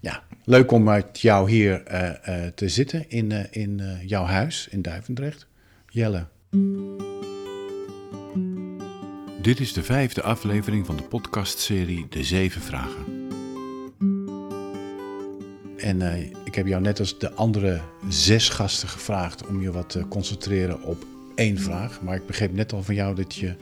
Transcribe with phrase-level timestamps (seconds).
[0.00, 4.68] Ja, leuk om met jou hier eh, eh, te zitten in, eh, in jouw huis
[4.70, 5.46] in Duivendrecht.
[5.88, 6.26] Jelle.
[9.42, 13.26] Dit is de vijfde aflevering van de podcastserie De Zeven Vragen.
[15.76, 16.02] En
[16.44, 20.82] ik heb jou net als de andere zes gasten gevraagd om je wat te concentreren
[20.82, 21.04] op
[21.34, 22.02] één vraag.
[22.02, 23.54] Maar ik begreep net al van jou dat je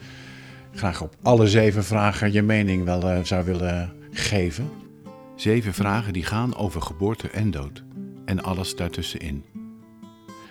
[0.74, 4.85] graag op alle zeven vragen je mening wel zou willen geven.
[5.36, 7.84] Zeven vragen die gaan over geboorte en dood
[8.24, 9.44] en alles daartussenin.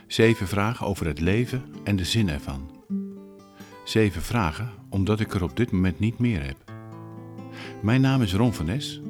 [0.08, 2.70] Zeven vragen over het leven en de zin ervan.
[3.84, 6.58] Zeven vragen omdat ik er op dit moment niet meer heb.
[7.82, 9.02] Mijn naam is Ron van Nes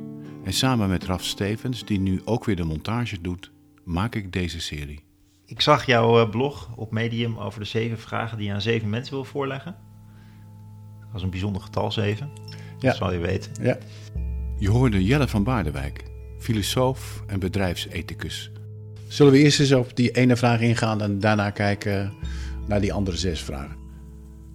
[0.43, 3.51] en samen met Raf Stevens, die nu ook weer de montage doet,
[3.83, 5.03] maak ik deze serie.
[5.45, 8.89] Ik zag jouw eh, blog op Medium over de zeven vragen die je aan zeven
[8.89, 9.75] mensen wil voorleggen.
[10.99, 12.29] Dat was een bijzonder getal, zeven.
[12.49, 12.57] Ja.
[12.79, 13.51] Dat zal je weten.
[13.63, 13.77] Ja.
[14.57, 16.03] Je hoorde Jelle van Baardewijk,
[16.39, 18.51] filosoof en bedrijfsethicus.
[19.07, 22.13] Zullen we eerst eens op die ene vraag ingaan en daarna kijken
[22.67, 23.83] naar die andere zes vragen?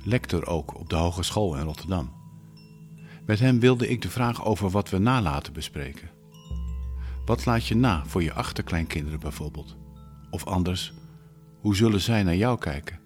[0.04, 2.12] lector ook op de Hogeschool in Rotterdam.
[3.26, 6.10] Met hem wilde ik de vraag over wat we nalaten bespreken.
[7.24, 9.76] Wat laat je na voor je achterkleinkinderen bijvoorbeeld?
[10.30, 10.92] Of anders,
[11.60, 12.98] hoe zullen zij naar jou kijken?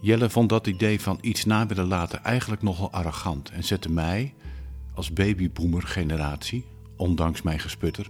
[0.00, 4.34] Jelle vond dat idee van iets na willen laten eigenlijk nogal arrogant en zette mij,
[4.98, 6.64] als babyboomer generatie,
[6.96, 8.06] ondanks mijn gesputter,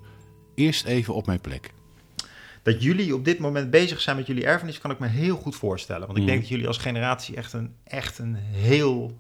[0.54, 1.72] eerst even op mijn plek.
[2.62, 5.56] Dat jullie op dit moment bezig zijn met jullie erfenis, kan ik me heel goed
[5.56, 6.06] voorstellen.
[6.06, 6.26] Want ik Mhm.
[6.26, 9.18] denk dat jullie als generatie echt een, echt een heel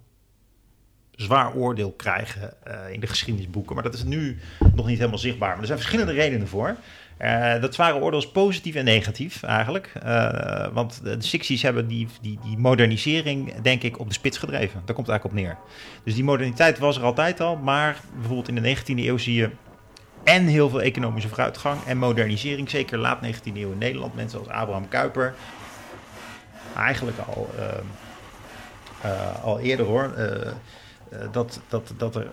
[1.18, 3.74] zwaar oordeel krijgen eh, in de geschiedenisboeken.
[3.74, 4.38] Maar dat is nu
[4.74, 5.50] nog niet helemaal zichtbaar.
[5.50, 6.76] Maar er zijn verschillende redenen voor.
[7.16, 9.92] Eh, dat zware oordeel is positief en negatief eigenlijk.
[10.02, 14.82] Eh, want de, 60s hebben die, die, die modernisering, denk ik, op de spits gedreven.
[14.84, 15.56] Daar komt het eigenlijk op neer.
[16.04, 17.56] Dus die moderniteit was er altijd al.
[17.56, 19.50] Maar bijvoorbeeld in de 19e eeuw zie je
[20.24, 22.70] en heel veel economische vooruitgang en modernisering.
[22.70, 24.14] Zeker laat 19e eeuw in Nederland.
[24.14, 25.34] Mensen als Abraham Kuyper.
[26.76, 27.50] Eigenlijk al,
[29.42, 30.14] al eerder hoor.
[31.10, 32.26] Eh, eh, dat, dat, dat, er,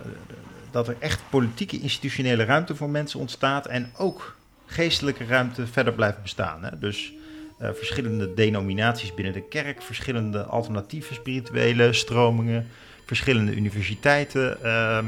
[0.70, 3.66] dat er echt politieke institutionele ruimte voor mensen ontstaat.
[3.66, 6.64] En ook geestelijke ruimte verder blijft bestaan.
[6.64, 6.78] Hè?
[6.78, 7.12] Dus
[7.58, 9.82] eh, verschillende denominaties binnen de kerk.
[9.82, 12.68] Verschillende alternatieve spirituele stromingen.
[13.06, 14.64] Verschillende universiteiten.
[14.64, 15.06] ehm,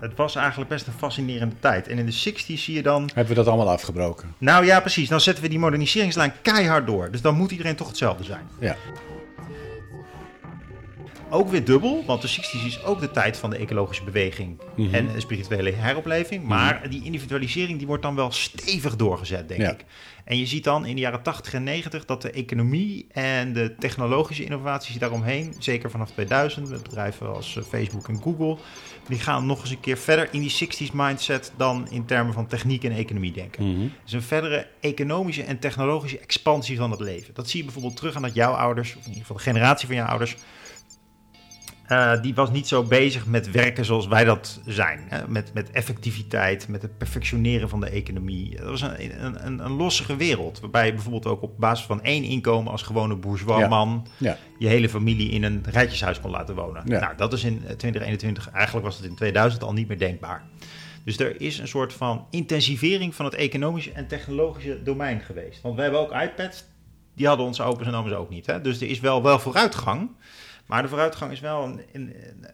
[0.00, 1.88] het was eigenlijk best een fascinerende tijd.
[1.88, 3.10] En in de 60s zie je dan.
[3.14, 4.34] Hebben we dat allemaal afgebroken?
[4.38, 5.08] Nou ja, precies.
[5.08, 7.10] Dan zetten we die moderniseringslijn keihard door.
[7.10, 8.48] Dus dan moet iedereen toch hetzelfde zijn.
[8.58, 8.76] Ja.
[11.34, 14.94] Ook weer dubbel, want de 60s is ook de tijd van de ecologische beweging Mhm.
[14.94, 16.44] en de spirituele heropleving.
[16.44, 19.70] Maar die individualisering die wordt dan wel stevig doorgezet, denk Ja.
[19.70, 19.84] ik.
[20.24, 23.74] En je ziet dan in de jaren 80 en 90 dat de economie en de
[23.78, 28.56] technologische innovaties daaromheen, zeker vanaf 2000, met bedrijven als eh, Facebook en Google,
[29.08, 32.46] die gaan nog eens een keer verder in die 60s mindset dan in termen van
[32.46, 33.68] techniek en economie denken.
[33.76, 33.86] Mhm.
[34.04, 37.34] Dus een verdere economische en technologische expansie van het leven.
[37.34, 39.86] Dat zie je bijvoorbeeld terug aan dat jouw ouders, of in ieder geval de generatie
[39.86, 40.36] van jouw ouders,
[41.86, 45.00] eh, die was niet zo bezig met werken zoals wij dat zijn.
[45.08, 45.28] Hè?
[45.28, 48.56] Met, met effectiviteit, met het perfectioneren van de economie.
[48.56, 50.60] Dat was een, een, een, een lossige wereld.
[50.60, 54.36] Waarbij je bijvoorbeeld ook op basis van één inkomen als gewone bourgeois man Ja.
[54.58, 56.82] je hele familie in een rijtjeshuis kon laten wonen.
[56.86, 57.00] Ja.
[57.00, 60.42] Nou, dat is in 2021, eigenlijk was het in 2000 al niet meer denkbaar.
[61.04, 65.62] Dus er is een soort van intensivering van het economische en technologische domein geweest.
[65.62, 66.64] Want wij hebben ook iPads,
[67.14, 68.46] die hadden onze opa's en oma's ook niet.
[68.46, 68.60] Hè?
[68.60, 70.10] Dus er is wel, wel vooruitgang.
[70.66, 72.46] Maar de vooruitgang is wel een, een- een-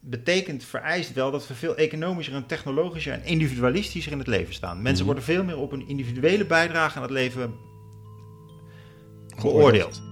[0.00, 4.76] betekent, vereist wel dat we veel economischer en technologischer en individualistischer in het leven staan.
[4.82, 5.14] Mensen Mhm.
[5.14, 7.54] worden veel meer op een individuele bijdrage aan het leven
[9.42, 10.02] beoordeeld.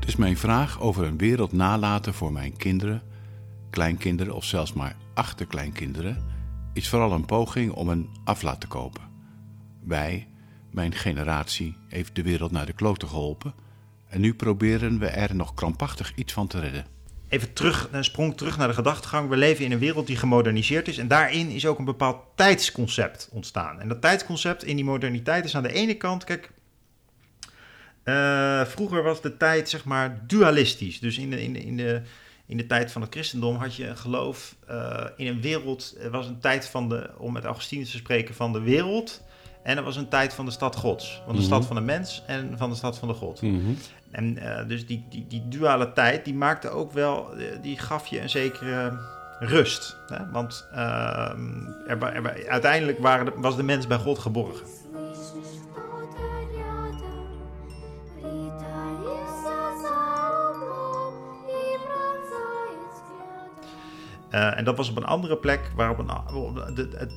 [0.00, 3.02] Dus mijn vraag over een wereld nalaten voor mijn kinderen,
[3.70, 6.24] kleinkinderen of zelfs maar achterkleinkinderen
[6.72, 9.02] is vooral een poging om een aflaat te kopen.
[9.84, 10.28] Wij,
[10.70, 13.54] mijn generatie, heeft de wereld naar de klote geholpen
[14.10, 16.86] en nu proberen we er nog krampachtig iets van te redden.
[17.28, 19.28] Even terug, een sprong terug naar de gedachtegang.
[19.28, 20.98] We leven in een wereld die gemoderniseerd is.
[20.98, 23.80] En daarin is ook een bepaald tijdsconcept ontstaan.
[23.80, 26.50] En dat tijdsconcept in die moderniteit is aan de ene kant, kijk.
[28.02, 31.00] eh, vroeger was de tijd zeg maar dualistisch.
[31.00, 32.02] Dus in de, in, de, in, de,
[32.46, 35.96] in de tijd van het christendom had je een geloof eh, in een wereld.
[36.00, 39.22] Er was een tijd van de, om met Augustinus te spreken, van de wereld.
[39.62, 41.20] En er was een tijd van de stad gods.
[41.24, 41.46] Van de Mhm.
[41.48, 43.42] stad van de mens en van de stad van de god.
[43.42, 43.72] Mhm.
[44.10, 48.20] En eh, dus die, die, die dualiteit, die maakte ook wel, eh, die gaf je
[48.20, 48.98] een zekere
[49.38, 49.96] rust.
[50.08, 50.30] Hè?
[50.30, 54.66] Want ehm, er, uiteindelijk waren was de mens bij God geborgen.
[64.30, 65.96] Eh, en dat was op een andere plek waarop
[66.74, 67.08] de, de,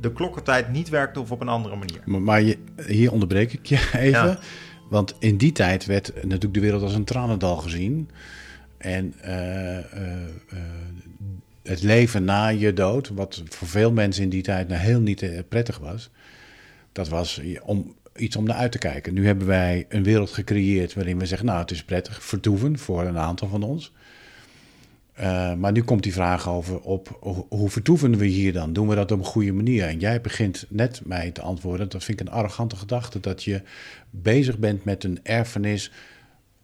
[0.00, 2.00] de klokkentijd niet werkte of op een andere manier.
[2.04, 2.54] Maar, maar
[2.86, 4.28] hier onderbreek ik je even.
[4.28, 4.38] Ja.
[4.88, 8.10] Want in die tijd werd natuurlijk de wereld als een tranendal gezien.
[8.78, 9.84] En eh, eh,
[10.48, 10.58] eh,
[11.62, 15.48] het leven na je dood, wat voor veel mensen in die tijd nou heel niet
[15.48, 16.10] prettig was,
[16.92, 19.14] dat was om, iets om naar uit te kijken.
[19.14, 23.02] Nu hebben wij een wereld gecreëerd waarin we zeggen, nou het is prettig, vertoeven voor
[23.02, 23.92] een aantal van ons.
[25.16, 28.72] Eh, maar nu komt die vraag over op ho- hoe vertoeven we hier dan?
[28.72, 29.84] Doen we dat op een goede manier?
[29.86, 31.88] En jij begint net mij te antwoorden.
[31.88, 33.20] Dat vind ik een arrogante gedachte.
[33.20, 33.62] Dat je
[34.10, 35.92] bezig bent met een erfenis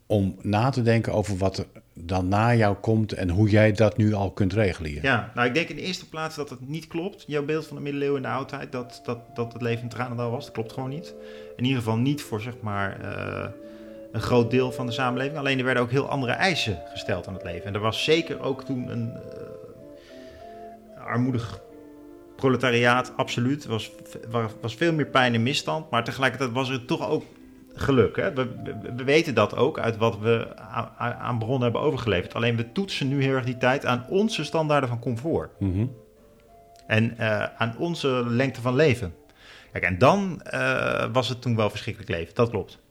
[0.06, 3.96] om na te denken over wat er dan na jou komt en hoe jij dat
[3.96, 5.02] nu al kunt regelen hier.
[5.02, 7.24] Ja, nou ik denk in de eerste plaats dat het niet klopt.
[7.26, 10.30] Jouw beeld van de middeleeuwen en de oudheid, dat, dat, dat het leven in Tranendal
[10.30, 11.14] was, dat klopt gewoon niet.
[11.56, 13.48] In ieder geval niet voor zeg maar eh,
[14.12, 15.38] een groot deel van de samenleving.
[15.38, 17.64] Alleen er werden ook heel andere eisen gesteld aan het leven.
[17.66, 19.12] En er was zeker ook toen een
[20.96, 21.60] eh, armoedig
[22.36, 23.64] proletariaat, absoluut.
[23.64, 23.90] Er was,
[24.60, 27.24] was, veel meer pijn en misstand, maar tegelijkertijd was er toch ook
[27.74, 28.16] geluk.
[28.16, 28.32] Hè?
[28.32, 32.34] We, we, we weten dat ook uit wat we aan, aan bronnen hebben overgeleverd.
[32.34, 35.50] Alleen we toetsen nu heel erg die tijd aan onze standaarden van comfort.
[35.58, 35.86] Mhm.
[36.86, 39.14] En eh, aan onze lengte van leven.
[39.72, 42.34] Kijk, en dan eh, was het toen wel verschrikkelijk leven.
[42.34, 42.81] Dat klopt.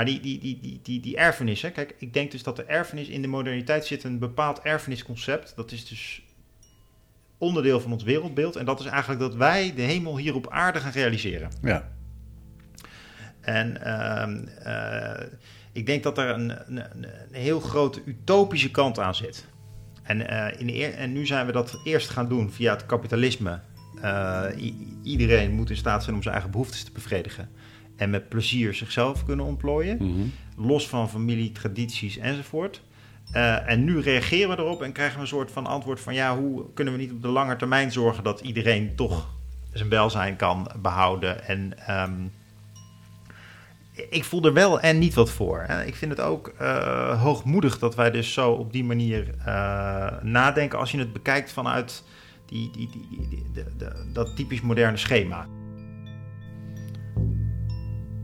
[0.00, 2.64] Maar die, die, die, die, die, die erfenis, hè, kijk, ik denk dus dat de
[2.64, 5.52] erfenis in de moderniteit zit een bepaald erfenisconcept.
[5.56, 6.22] Dat is dus
[7.38, 8.56] onderdeel van ons wereldbeeld.
[8.56, 11.50] En dat is eigenlijk dat wij de hemel hier op aarde gaan realiseren.
[11.62, 11.88] Ja.
[13.40, 15.26] En ehm, eh,
[15.72, 19.46] ik denk dat er een, een, een heel grote utopische kant aan zit.
[20.02, 22.86] En, eh, in de eer- en nu zijn we dat eerst gaan doen via het
[22.86, 23.60] kapitalisme.
[24.02, 24.44] Eh,
[25.02, 27.48] iedereen moet in staat zijn om zijn eigen behoeftes te bevredigen.
[28.00, 29.96] En met plezier zichzelf kunnen ontplooien.
[30.00, 30.26] Mhm.
[30.66, 32.82] Los van familie, tradities enzovoort.
[33.32, 36.14] Eh, en nu reageren we erop en krijgen we een soort van antwoord van...
[36.14, 39.28] ja, hoe kunnen we niet op de lange termijn zorgen dat iedereen toch
[39.72, 41.44] zijn welzijn kan behouden...
[41.46, 42.12] en ehm,
[44.10, 45.58] ik voel er wel en niet wat voor.
[45.58, 50.06] En ik vind het ook eh, hoogmoedig dat wij dus zo op die manier eh,
[50.22, 52.04] nadenken als je het bekijkt vanuit
[52.46, 55.46] die, die, die, die- die- de- de- dat typisch moderne schema.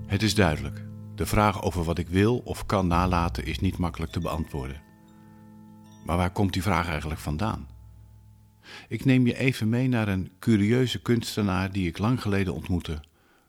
[0.06, 0.84] Het is duidelijk.
[1.14, 4.82] De vraag over wat ik wil of kan nalaten is niet makkelijk te beantwoorden.
[6.04, 7.68] Maar waar komt die vraag eigenlijk vandaan?
[8.88, 13.00] Ik neem je even mee naar een curieuze kunstenaar die ik lang geleden ontmoette: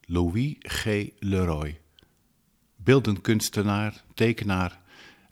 [0.02, 1.10] Louis G.
[1.20, 1.80] Leroy.
[2.76, 4.82] Beeldend kunstenaar, tekenaar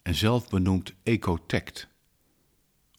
[0.01, 1.88] en zelfbenoemd ecotect.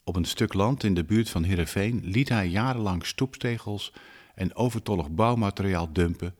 [0.04, 3.92] Op een stuk land in de buurt van Heerenveen liet hij jarenlang stoepstegels
[4.34, 6.34] en overtollig bouwmateriaal dumpen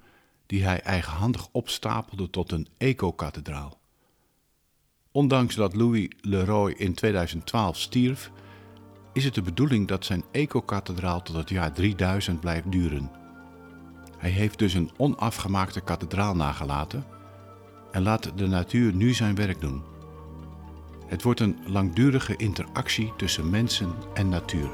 [0.47, 3.79] die hij eigenhandig opstapelde tot een eco-kathedraal.
[5.11, 8.31] Ondanks dat Louis Leroy in 2012 stierf,
[9.13, 13.11] is het de bedoeling dat zijn eco-kathedraal tot het jaar 3000 blijft duren.
[14.19, 17.05] Hij heeft dus een onafgemaakte kathedraal nagelaten
[17.91, 19.83] en laat de natuur nu zijn werk doen.
[21.07, 24.71] Het wordt een langdurige interactie tussen mensen en natuur.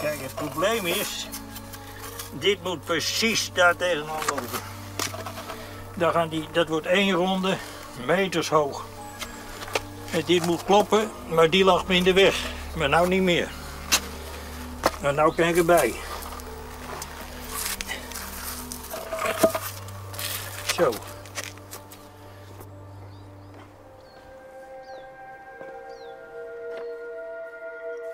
[0.00, 1.28] Kijk, het probleem is,
[2.38, 4.60] dit moet precies daar tegenaan lopen.
[5.94, 7.56] Daar gaan die, dat wordt één ronde,
[8.06, 8.84] meters hoog.
[10.12, 12.36] En dit moet kloppen, maar die lag me in de weg.
[12.76, 13.48] Maar nou niet meer.
[15.02, 15.94] Maar nou kan ik erbij.
[20.74, 20.92] Zo.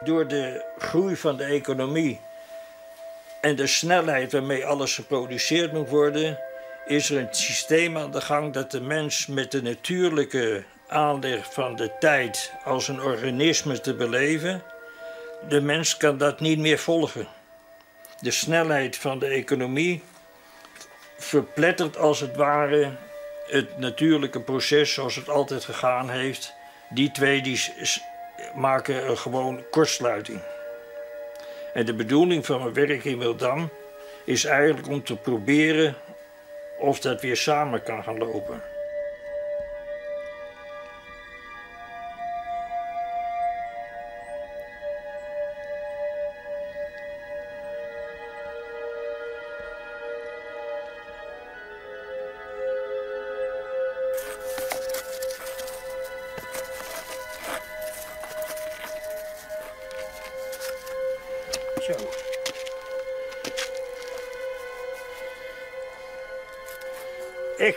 [0.05, 2.21] Door de groei van de economie
[3.41, 6.39] en de snelheid waarmee alles geproduceerd moet worden,
[6.87, 11.77] is er een systeem aan de gang dat de mens met de natuurlijke aanleg van
[11.77, 14.63] de tijd als een organisme te beleven,
[15.49, 17.29] de mens kan dat niet meer volgen.
[18.21, 20.03] De snelheid van de economie
[21.19, 22.97] verplettert als het ware
[23.47, 26.55] het natuurlijke proces zoals het altijd gegaan heeft.
[26.89, 27.61] Die twee die
[28.55, 30.41] maken een gewoon kortsluiting.
[31.73, 33.69] En de bedoeling van mijn werk in Wildam
[34.25, 35.95] is eigenlijk om te proberen
[36.79, 38.63] of dat weer samen kan gaan lopen.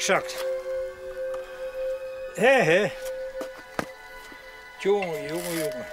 [0.04, 0.46] Exact.
[2.36, 2.92] Hé, hé.
[4.80, 5.86] Jongen, jongen, jongen.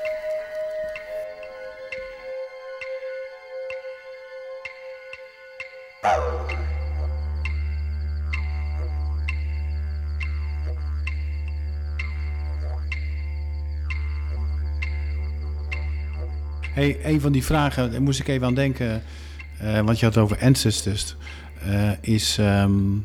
[16.75, 19.03] Hey, een van die vragen, daar moest ik even aan denken.
[19.63, 21.17] Uh, want je had het over ancestors.
[21.67, 23.05] Uh, is um,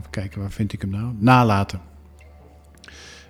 [0.00, 1.14] even kijken, waar vind ik hem nou?
[1.18, 1.80] Nalaten.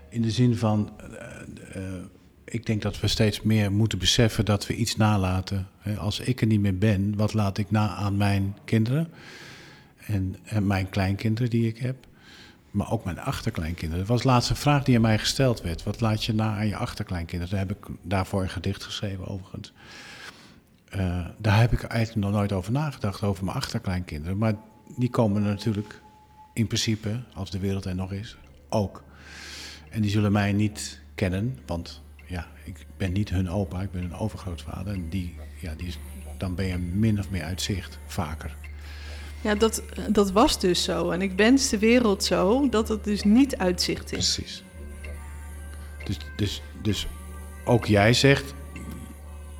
[0.08, 2.02] In de zin van, eh, eh,
[2.44, 5.68] ik denk dat we steeds meer moeten beseffen dat we iets nalaten.
[5.98, 9.08] Als ik er niet meer ben, wat laat ik na aan mijn kinderen?
[10.06, 10.36] En,
[10.66, 12.06] mijn kleinkinderen die ik heb.
[12.70, 13.98] Maar ook mijn achterkleinkinderen.
[13.98, 15.82] Dat was laatst een vraag die aan mij gesteld werd.
[15.82, 17.56] Wat laat je na aan je achterkleinkinderen?
[17.56, 19.72] Daar heb ik daarvoor een gedicht geschreven, overigens.
[20.88, 24.38] Eh, daar heb ik eigenlijk nog nooit over nagedacht, over mijn achterkleinkinderen.
[24.38, 24.54] Maar
[24.96, 26.00] die komen er natuurlijk
[26.52, 28.36] in principe, als de wereld er nog is,
[28.68, 29.02] ook.
[29.90, 34.02] En die zullen mij niet kennen, want ja, ik ben niet hun opa, ik ben
[34.02, 34.92] hun overgrootvader.
[34.94, 35.98] En die, ja, die is,
[36.38, 38.56] dan ben je min of meer uit zicht, vaker.
[39.40, 41.10] Ja, dat, dat was dus zo.
[41.10, 44.34] En ik wens de wereld zo dat het dus niet uitzicht is.
[44.34, 44.64] Precies.
[46.04, 47.06] Dus, dus, dus
[47.64, 48.54] ook jij zegt,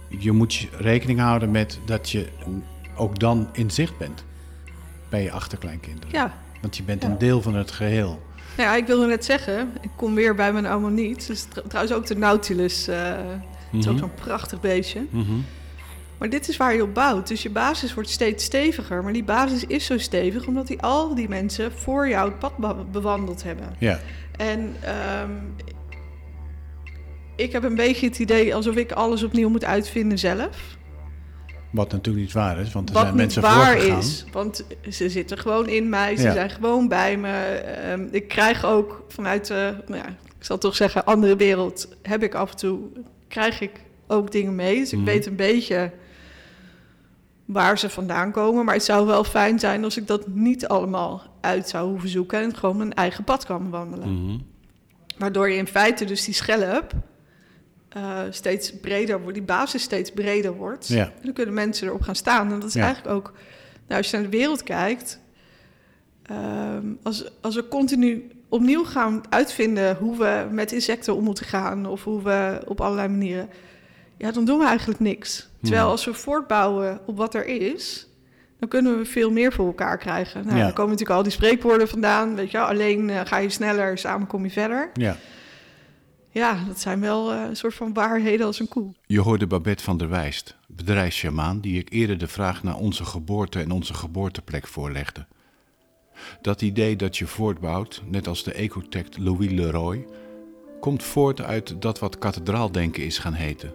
[0.09, 2.29] je moet rekening houden met dat je
[2.97, 4.25] ook dan in zicht bent
[5.09, 6.13] bij je achterkleinkinderen.
[6.13, 6.39] Ja.
[6.61, 8.23] Want je bent een deel van het geheel.
[8.57, 11.27] Nou ja, ik wilde net zeggen, ik kom weer bij mijn oma niet.
[11.27, 12.87] Dus tr- trouwens ook de Nautilus.
[12.87, 12.97] Het
[13.81, 15.05] is ook zo'n prachtig beestje.
[15.11, 15.33] Mhm.
[16.19, 17.29] Maar dit is waar je op bouwt.
[17.29, 19.03] Dus je basis wordt steeds steviger.
[19.03, 22.57] Maar die basis is zo stevig omdat die al die mensen voor jou het pad
[22.57, 23.75] be- bewandeld hebben.
[23.79, 24.01] Ja,
[24.37, 25.31] En ehm,
[27.37, 30.77] ik heb een beetje het idee alsof ik alles opnieuw moet uitvinden zelf.
[31.71, 33.99] Wat natuurlijk niet waar is, want er Wat zijn niet mensen waar voorgegaan.
[33.99, 34.25] is.
[34.33, 36.33] Want ze zitten gewoon in mij, ze Ja.
[36.33, 37.33] zijn gewoon bij me.
[37.55, 42.23] Ehm, ik krijg ook vanuit de, nou ja, ik zal toch zeggen, andere wereld, heb
[42.23, 42.79] ik af en toe,
[43.29, 43.71] krijg ik
[44.07, 44.79] ook dingen mee.
[44.79, 45.07] Dus ik Mhm.
[45.07, 45.91] weet een beetje
[47.45, 48.65] waar ze vandaan komen.
[48.65, 52.41] Maar het zou wel fijn zijn als ik dat niet allemaal uit zou hoeven zoeken
[52.41, 54.25] en gewoon mijn eigen pad kan wandelen.
[54.25, 54.39] Mhm.
[55.19, 56.93] Waardoor je in feite dus die schelp
[57.91, 60.89] eh, steeds breder wordt, die basis steeds breder wordt.
[60.89, 61.05] Ja.
[61.05, 62.53] En dan kunnen mensen erop gaan staan.
[62.53, 62.83] En dat is Ja.
[62.85, 63.33] eigenlijk ook,
[63.87, 65.21] nou, als je naar de wereld kijkt,
[66.23, 71.87] ehm, als, als we continu opnieuw gaan uitvinden hoe we met insecten om moeten gaan
[71.87, 73.49] of hoe we op allerlei manieren,
[74.17, 75.49] ja, dan doen we eigenlijk niks.
[75.61, 75.91] Terwijl Hmm.
[75.91, 78.09] als we voortbouwen op wat er is,
[78.59, 80.45] dan kunnen we veel meer voor elkaar krijgen.
[80.47, 80.63] Nou, Ja.
[80.65, 82.35] Dan komen natuurlijk al die spreekwoorden vandaan.
[82.35, 84.91] Weet je, wel, alleen eh, ga je sneller, samen kom je verder.
[84.95, 85.17] Ja.
[86.33, 88.93] Ja, dat zijn wel eh, een soort van waarheden als een koe.
[89.07, 93.61] Je hoorde Babette van der Wijst, bedrijfssjamaan, die ik eerder de vraag naar onze geboorte
[93.61, 95.27] en onze geboorteplek voorlegde.
[96.41, 100.07] Dat idee dat je voortbouwt, net als de ecotect Louis Leroy,
[100.81, 103.75] komt voort uit dat wat kathedraaldenken is gaan heten.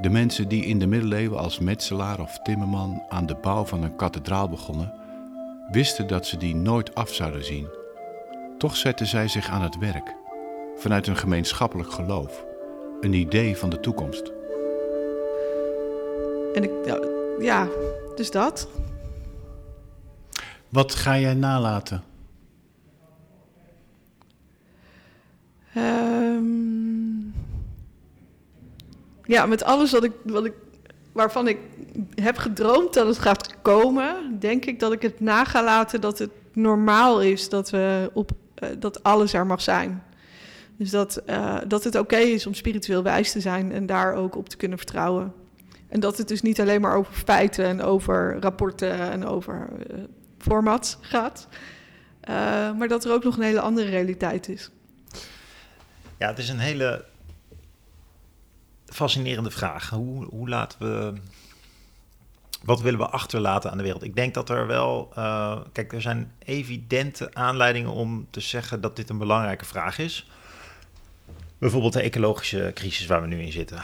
[0.00, 3.96] De mensen die in de middeleeuwen als metselaar of timmerman aan de bouw van een
[3.96, 4.92] kathedraal begonnen,
[5.70, 7.68] wisten dat ze die nooit af zouden zien.
[8.58, 10.15] Toch zetten zij zich aan het werk,
[10.76, 12.44] vanuit een gemeenschappelijk geloof,
[13.00, 14.32] een idee van de toekomst.
[16.54, 17.00] En ik, ja,
[17.38, 17.68] ja,
[18.14, 18.68] dus dat.
[20.68, 22.02] Wat ga jij nalaten?
[25.74, 26.46] Ehm,
[29.24, 30.52] ja, met alles wat ik, wat ik,
[31.12, 31.58] waarvan ik
[32.14, 36.18] heb gedroomd dat het gaat komen, denk ik dat ik het na ga laten dat
[36.18, 40.02] het normaal is dat, we op, eh, dat alles er mag zijn.
[40.78, 44.36] Dus dat, eh, dat het oké is om spiritueel wijs te zijn en daar ook
[44.36, 45.32] op te kunnen vertrouwen.
[45.88, 49.96] En dat het dus niet alleen maar over feiten en over rapporten en over eh,
[50.38, 51.48] formats gaat.
[52.20, 52.34] Eh,
[52.72, 54.70] maar dat er ook nog een hele andere realiteit is.
[56.18, 57.04] Ja, het is een hele
[58.86, 59.90] fascinerende vraag.
[59.90, 61.12] Hoe, hoe laten we.
[62.64, 64.02] Wat willen we achterlaten aan de wereld?
[64.02, 65.08] Ik denk dat er wel.
[65.72, 70.26] kijk, er zijn evidente aanleidingen om te zeggen dat dit een belangrijke vraag is.
[71.58, 73.78] Bijvoorbeeld de ecologische crisis waar we nu in zitten.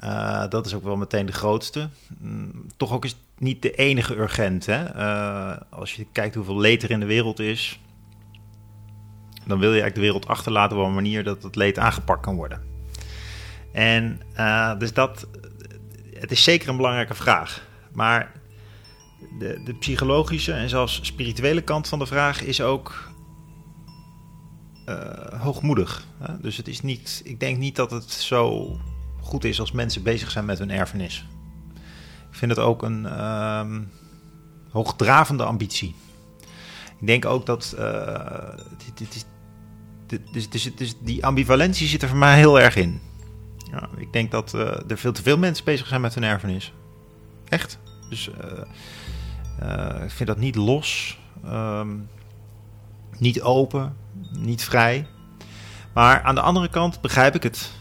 [0.00, 1.88] Eh, dat is ook wel meteen de grootste.
[2.18, 4.66] Mm, toch ook is het niet de enige urgent.
[4.66, 4.84] Hè?
[4.84, 7.80] Eh, als je kijkt hoeveel leed er in de wereld is,
[9.44, 12.36] dan wil je eigenlijk de wereld achterlaten op een manier dat het leed aangepakt kan
[12.36, 12.62] worden.
[13.72, 15.26] En eh, dus dat,
[16.14, 17.66] het is zeker een belangrijke vraag.
[17.92, 18.32] Maar
[19.38, 23.11] de, de psychologische en zelfs spirituele kant van de vraag is ook
[25.38, 26.06] hoogmoedig.
[26.18, 26.40] Hè?
[26.40, 28.76] Dus het is niet, ik denk niet dat het zo
[29.20, 31.26] goed is als mensen bezig zijn met hun erfenis.
[32.30, 33.80] Ik vind het ook een ehm,
[34.70, 35.94] hoogdravende ambitie.
[37.00, 37.74] Ik denk ook dat.
[37.78, 38.58] eh,
[38.94, 39.26] dit,
[40.32, 43.00] dus, dus, dus die ambivalentie zit er voor mij heel erg in.
[43.70, 46.72] Ja, ik denk dat eh, er veel te veel mensen bezig zijn met hun erfenis.
[47.48, 47.78] Echt.
[48.08, 48.58] Dus eh,
[49.58, 51.96] eh, ik vind dat niet los, ehm,
[53.18, 53.96] niet open,
[54.38, 55.06] niet vrij.
[55.94, 57.72] Maar aan de andere kant begrijp ik het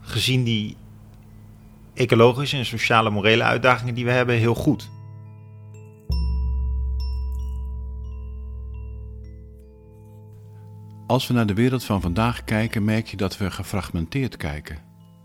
[0.00, 0.76] gezien die
[1.94, 4.90] ecologische en sociale morele uitdagingen die we hebben heel goed.
[11.06, 14.78] Als we naar de wereld van vandaag kijken, merk je dat we gefragmenteerd kijken,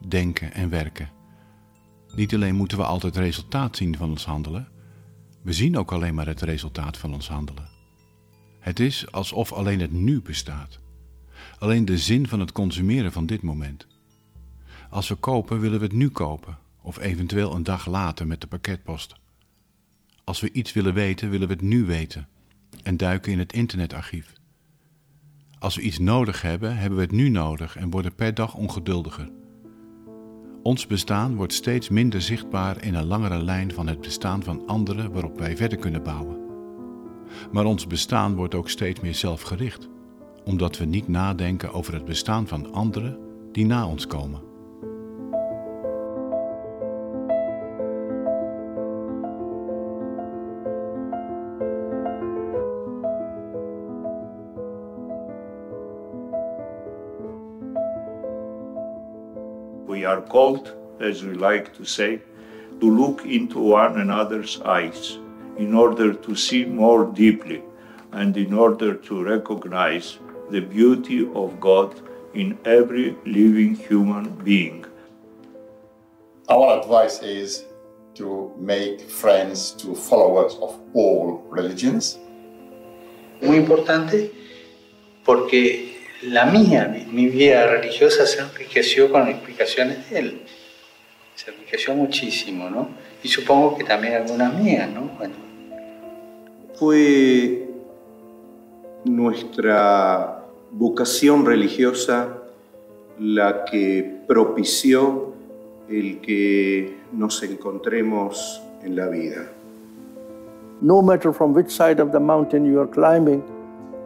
[0.07, 1.09] denken en werken.
[2.15, 4.67] Niet alleen moeten we altijd resultaat zien van ons handelen,
[5.43, 7.70] we zien ook alleen maar het resultaat van ons handelen.
[8.61, 10.79] Het is alsof alleen het nu bestaat.
[11.59, 13.87] Alleen de zin van het consumeren van dit moment.
[14.89, 18.47] Als we kopen, willen we het nu kopen, of eventueel een dag later met de
[18.47, 19.15] pakketpost.
[20.23, 22.27] Als we iets willen weten, willen we het nu weten
[22.83, 24.33] en duiken in het internetarchief.
[25.59, 29.29] Als we iets nodig hebben, hebben we het nu nodig en worden per dag ongeduldiger.
[30.63, 35.11] Ons bestaan wordt steeds minder zichtbaar in een langere lijn van het bestaan van anderen
[35.11, 36.40] waarop wij verder kunnen bouwen.
[37.51, 39.89] Maar ons bestaan wordt ook steeds meer zelfgericht,
[40.45, 43.17] omdat we niet nadenken over het bestaan van anderen
[43.51, 44.41] die na ons komen.
[59.87, 62.21] We are called, as we like to say,
[62.79, 65.20] to look into one another's eyes
[65.61, 67.61] in order to see more deeply
[68.11, 70.17] and in order to recognize
[70.49, 72.01] the beauty of God
[72.33, 74.85] in every living human being.
[76.49, 77.63] Our advice is
[78.15, 82.17] to make friends to followers of all religions.
[83.41, 84.31] Muy importante
[85.23, 90.41] porque la mía, mi, mi vida religiosa se enriqueció con explicaciones de él.
[91.35, 92.89] Se enriqueció muchísimo, ¿no?
[93.23, 95.03] Y supongo que también algunas mías, ¿no?
[95.17, 95.50] Bueno,
[96.81, 97.69] fue
[99.05, 102.37] nuestra vocación religiosa
[103.19, 105.33] la que propició
[105.87, 109.51] el que nos encontremos en la vida.
[110.81, 113.43] no matter from which side of the mountain you are climbing,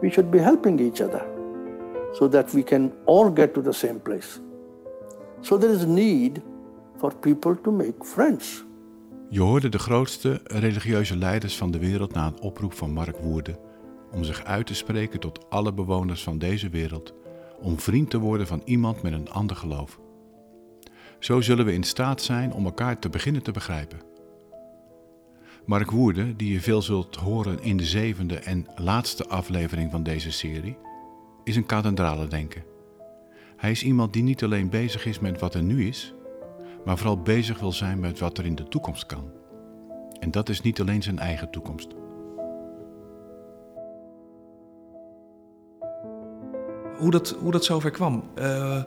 [0.02, 1.24] we should be helping each other
[2.12, 4.40] so that we can all get to the same place.
[5.40, 6.42] So there is need
[6.98, 8.65] for people to make friends.
[9.28, 13.58] Je hoorde de grootste religieuze leiders van de wereld na een oproep van Mark Woerde
[14.12, 17.14] om zich uit te spreken tot alle bewoners van deze wereld,
[17.60, 20.00] om vriend te worden van iemand met een ander geloof.
[21.18, 23.98] Zo zullen we in staat zijn om elkaar te beginnen te begrijpen.
[25.66, 30.32] Mark Woerde, die je veel zult horen in de zevende en laatste aflevering van deze
[30.32, 30.78] serie,
[31.44, 32.64] is een kathedrale denker.
[33.56, 36.14] Hij is iemand die niet alleen bezig is met wat er nu is,
[36.86, 39.30] maar vooral bezig wil zijn met wat er in de toekomst kan.
[40.20, 41.94] En dat is niet alleen zijn eigen toekomst.
[46.98, 48.24] hoe dat, hoe dat zover kwam.
[48.34, 48.82] Eh,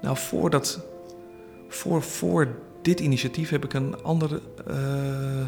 [0.00, 0.84] nou, voordat,
[1.68, 2.48] voor, voor
[2.82, 5.46] dit initiatief heb ik een ander eh,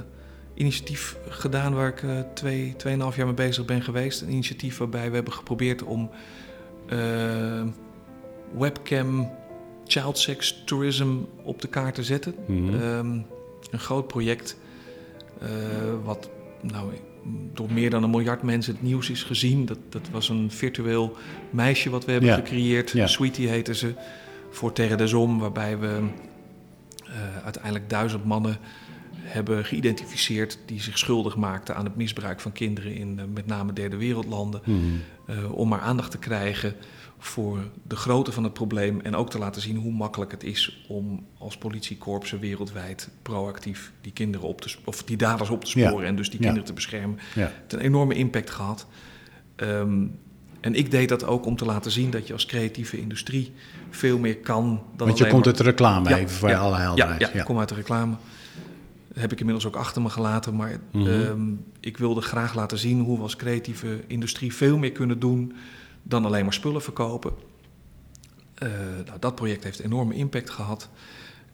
[0.54, 4.20] initiatief gedaan waar ik eh, twee, tweeënhalf jaar mee bezig ben geweest.
[4.20, 6.10] Een initiatief waarbij we hebben geprobeerd om
[8.58, 9.30] webcam
[9.92, 11.08] child sex tourism
[11.42, 12.34] op de kaart te zetten.
[12.46, 12.74] Mhm.
[12.74, 13.12] Ehm,
[13.70, 14.56] een groot project
[15.40, 15.48] eh,
[16.04, 16.90] wat nou,
[17.54, 19.66] door meer dan een miljard mensen het nieuws is gezien.
[19.66, 21.16] Dat, dat was een virtueel
[21.50, 22.36] meisje wat we hebben Ja.
[22.36, 22.90] gecreëerd.
[22.90, 23.06] Ja.
[23.06, 23.94] Sweetie heette ze.
[24.50, 26.00] Voor Terre des Hommes, waarbij we
[27.04, 28.58] eh, uiteindelijk duizend mannen
[29.14, 33.72] hebben geïdentificeerd die zich schuldig maakten aan het misbruik van kinderen in eh, met name
[33.72, 34.60] derde wereldlanden.
[34.64, 34.80] Mhm.
[35.50, 36.74] Om maar aandacht te krijgen
[37.24, 37.58] voor
[37.88, 41.26] de grootte van het probleem en ook te laten zien hoe makkelijk het is om
[41.38, 46.06] als politiekorpsen wereldwijd proactief die kinderen op te of die daders op te sporen Ja.
[46.06, 46.44] en dus die Ja.
[46.44, 47.18] kinderen te beschermen.
[47.34, 47.40] Ja.
[47.42, 48.86] Het heeft een enorme impact gehad.
[49.56, 50.04] Ehm,
[50.60, 53.52] en ik deed dat ook om te laten zien dat je als creatieve industrie
[53.90, 57.20] veel meer kan dan Want je komt maar- uit de reclame, even voor alle helderheid.
[57.20, 58.14] Ja, ik kom uit de reclame.
[59.08, 60.56] Dat heb ik inmiddels ook achter me gelaten.
[60.56, 61.06] Maar Mhm.
[61.08, 61.40] ehm,
[61.80, 65.52] ik wilde graag laten zien hoe we als creatieve industrie veel meer kunnen doen
[66.02, 67.32] dan alleen maar spullen verkopen.
[68.54, 68.68] Eh,
[69.06, 70.88] nou, dat project heeft enorme impact gehad.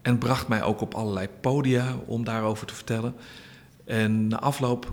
[0.02, 3.14] En bracht mij ook op allerlei podia om daarover te vertellen.
[3.84, 4.92] En na afloop,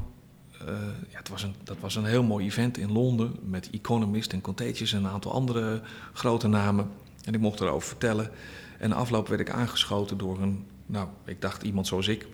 [0.51, 0.67] eh,
[1.09, 4.41] ja, het was een, dat was een heel mooi event in Londen met Economist en
[4.41, 5.81] Contagious en een aantal andere
[6.13, 6.89] grote namen.
[7.23, 8.31] En ik mocht erover vertellen.
[8.77, 12.27] En na afloop werd ik aangeschoten door een, nou, ik dacht iemand zoals ik.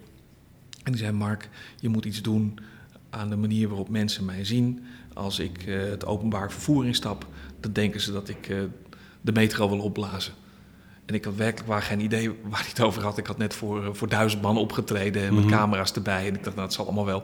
[0.84, 2.60] En die zei: Mark, je moet iets doen
[3.12, 4.84] aan de manier waarop mensen mij zien.
[5.14, 7.28] Als ik eh, het openbaar vervoer instap,
[7.60, 8.58] dan denken ze dat ik eh,
[9.22, 10.34] de metro wil opblazen.
[11.06, 13.18] En ik had werkelijk waar geen idee waar hij het over had.
[13.18, 15.54] Ik had net voor, eh, voor duizend man opgetreden met Mhm.
[15.54, 16.28] camera's erbij.
[16.28, 17.24] En ik dacht, nou, dat zal allemaal wel.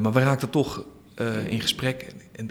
[0.00, 0.84] Maar we raakten toch
[1.48, 2.14] in gesprek.
[2.32, 2.50] En,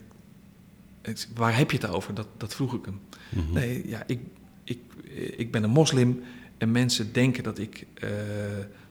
[1.01, 2.13] en waar heb je het over?
[2.13, 2.99] Dat, dat vroeg ik hem.
[3.29, 3.53] Mhm.
[3.53, 4.19] Nee, ja, ik,
[4.63, 4.79] ik,
[5.38, 6.23] ik ben een moslim
[6.57, 7.86] en mensen denken dat ik,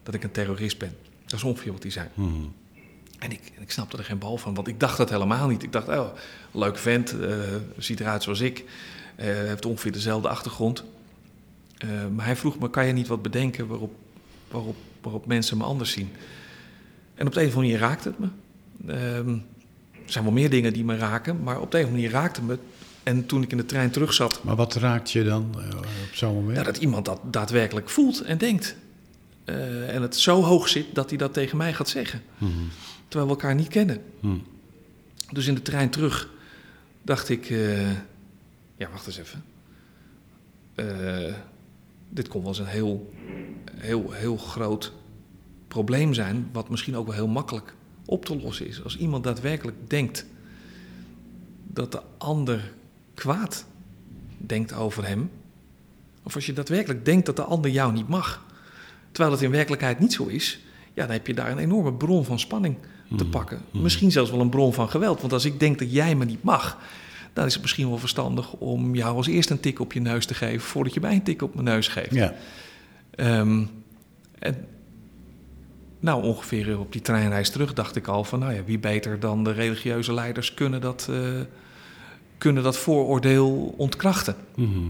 [0.03, 0.92] dat ik een terrorist ben.
[1.25, 2.09] Dat is ongeveer wat hij zei.
[2.14, 2.53] Hmm.
[3.18, 5.62] En ik, ik snapte er geen bal van, want ik dacht dat helemaal niet.
[5.62, 6.09] Ik dacht, oh,
[6.50, 7.38] leuk vent, eh,
[7.79, 8.64] ziet eruit zoals ik,
[9.14, 10.85] eh, heeft ongeveer dezelfde achtergrond.
[11.79, 13.94] Eh, maar hij vroeg me, kan je niet wat bedenken waarop,
[14.50, 16.11] waarop, waarop mensen me anders zien?
[17.14, 18.29] En op de een of andere manier raakte het me.
[18.87, 19.31] Ehm,
[19.92, 22.22] er zijn wel meer dingen die me raken, maar op de een of andere manier
[22.22, 22.59] raakte het me.
[23.02, 25.55] En toen ik in de trein terug zat, Maar wat raakt je dan
[26.09, 26.64] op zo'n moment?
[26.64, 28.76] dat iemand dat daadwerkelijk voelt en denkt.
[29.44, 32.22] En het zo hoog zit dat hij dat tegen mij gaat zeggen.
[32.38, 32.52] Mhm.
[33.09, 34.03] Terwijl we elkaar niet kennen.
[34.21, 34.42] Hmm.
[35.33, 36.31] Dus in de trein terug
[37.03, 37.51] dacht ik...
[37.51, 37.90] eh,
[38.77, 39.45] ja, wacht eens even.
[40.75, 41.35] Eh,
[42.09, 43.12] dit kon wel eens een heel,
[43.71, 44.92] heel, heel groot
[45.69, 46.49] probleem zijn...
[46.53, 48.83] wat misschien ook wel heel makkelijk op te lossen is.
[48.83, 50.27] Als iemand daadwerkelijk denkt
[51.66, 52.73] dat de ander
[53.14, 53.66] kwaad
[54.38, 55.31] denkt over hem...
[56.23, 58.47] of als je daadwerkelijk denkt dat de ander jou niet mag...
[59.11, 60.61] terwijl het in werkelijkheid niet zo is...
[60.95, 62.77] ja, dan heb je daar een enorme bron van spanning
[63.16, 63.61] te pakken.
[63.71, 65.21] Misschien zelfs wel een bron van geweld.
[65.21, 66.79] Want als ik denk dat jij me niet mag...
[67.33, 70.27] dan is het misschien wel verstandig om jou als eerste een tik op je neus
[70.27, 70.61] te geven...
[70.61, 72.14] voordat je mij een tik op mijn neus geeft.
[72.14, 72.35] Ja.
[73.11, 73.64] Ehm,
[74.38, 74.66] en
[76.01, 78.38] nou, ongeveer op die treinreis terug dacht ik al van...
[78.38, 81.40] nou ja, wie beter dan de religieuze leiders kunnen dat, eh,
[82.38, 84.37] kunnen dat vooroordeel ontkrachten.
[84.55, 84.88] Mhm.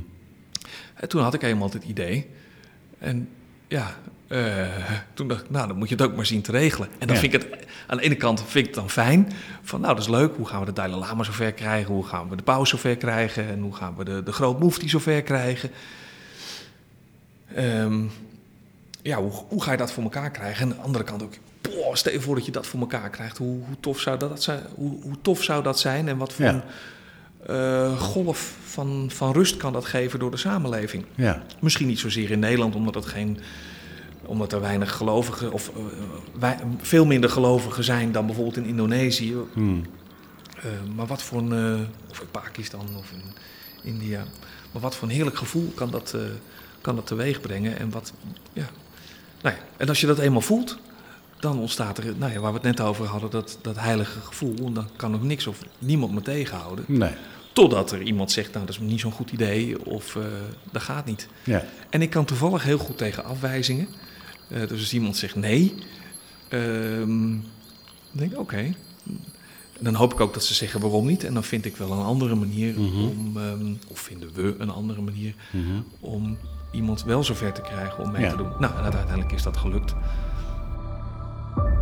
[0.94, 2.26] En toen had ik eenmaal het idee.
[2.98, 3.28] En
[3.68, 3.96] ja,
[4.28, 4.66] eh,
[5.14, 6.88] toen dacht ik, nou, dan moet je het ook maar zien te regelen.
[6.98, 7.22] En dan Ja.
[7.22, 9.32] vind ik het, aan de ene kant vind ik het dan fijn.
[9.62, 10.36] Van nou, dat is leuk.
[10.36, 11.94] Hoe gaan we de Dalai Lama zover krijgen?
[11.94, 13.48] Hoe gaan we de paus zover krijgen?
[13.48, 15.70] En hoe gaan we de, de groot mufti zover krijgen?
[17.54, 18.00] Ehm,
[19.02, 20.62] ja, hoe, hoe ga je dat voor elkaar krijgen?
[20.62, 23.10] En aan de andere kant ook, boah, stel je voor dat je dat voor elkaar
[23.10, 23.38] krijgt.
[23.38, 24.60] Hoe, hoe, tof, zou dat zijn?
[24.74, 26.08] Hoe, hoe tof zou dat zijn?
[26.08, 26.64] En wat voor Ja.
[27.46, 31.04] eh, golf van, van rust kan dat geven door de samenleving?
[31.14, 31.42] Ja.
[31.60, 33.38] Misschien niet zozeer in Nederland, omdat, het geen,
[34.26, 35.82] omdat er weinig gelovigen, of eh,
[36.38, 39.34] wij- veel minder gelovigen zijn dan bijvoorbeeld in Indonesië.
[39.52, 39.82] Hmm.
[40.56, 43.22] Eh, maar wat voor een, eh, of in Pakistan of in
[43.92, 44.24] India.
[44.72, 46.14] Maar wat voor een heerlijk gevoel kan dat,
[46.80, 47.78] kan dat teweeg brengen.
[47.78, 48.12] En, wat,
[48.52, 48.66] ja.
[49.42, 50.78] Nou ja, en als je dat eenmaal voelt,
[51.40, 54.54] dan ontstaat er, nou ja, waar we het net over hadden, dat, dat heilige gevoel.
[54.66, 56.84] En dan kan ook niks of niemand me tegenhouden.
[56.88, 57.12] Nee.
[57.52, 60.18] Totdat er iemand zegt, nou dat is niet zo'n goed idee of
[60.72, 61.28] dat gaat niet.
[61.44, 61.64] Ja.
[61.90, 63.88] En ik kan toevallig heel goed tegen afwijzingen.
[64.48, 65.74] Eh, dus als iemand zegt nee,
[66.48, 67.42] ehm, dan
[68.12, 68.56] denk ik oké.
[69.78, 71.24] En dan hoop ik ook dat ze zeggen waarom niet.
[71.24, 75.00] En dan vind ik wel een andere manier om, ehm, of vinden we een andere
[75.00, 75.80] manier Mhm.
[76.00, 76.36] om
[76.72, 78.30] iemand wel zover te krijgen om mee Ja.
[78.30, 78.50] te doen.
[78.58, 79.94] Nou, en uiteindelijk is dat gelukt.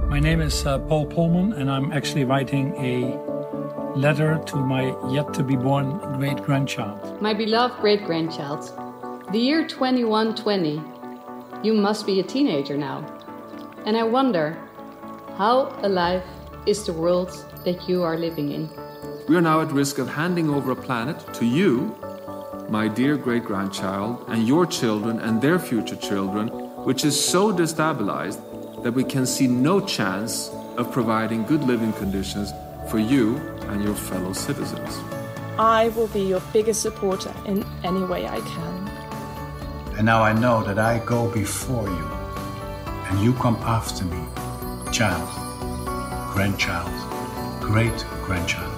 [0.09, 3.18] My name is uh, Paul Pullman, and I'm actually writing a
[3.94, 7.20] letter to my yet to be born great grandchild.
[7.20, 8.74] My beloved great grandchild,
[9.33, 10.81] the year 2120.
[11.64, 13.07] You must be a teenager now.
[13.87, 14.59] And I wonder,
[15.38, 16.22] how alive
[16.66, 17.31] is the world
[17.64, 18.68] that you are living in?
[19.29, 21.96] We are now at risk of handing over a planet to you,
[22.68, 26.48] my dear great grandchild, and your children and their future children,
[26.85, 28.42] which is so destabilized
[28.83, 32.53] that we can see no chance of providing good living conditions
[32.90, 33.38] for you
[33.70, 34.98] and your fellow citizens.
[35.59, 38.93] I will be your biggest supporter in any way I can.
[39.96, 42.11] And now I know that I go before you,
[43.09, 44.22] and you come after me,
[44.92, 45.28] child,
[46.33, 46.90] grandchild,
[47.61, 48.74] great grandchild.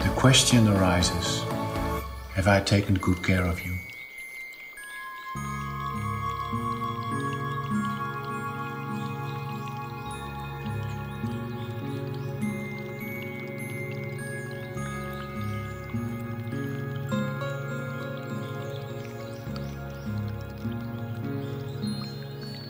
[0.00, 1.42] The question arises
[2.34, 3.77] Have I taken good care of you?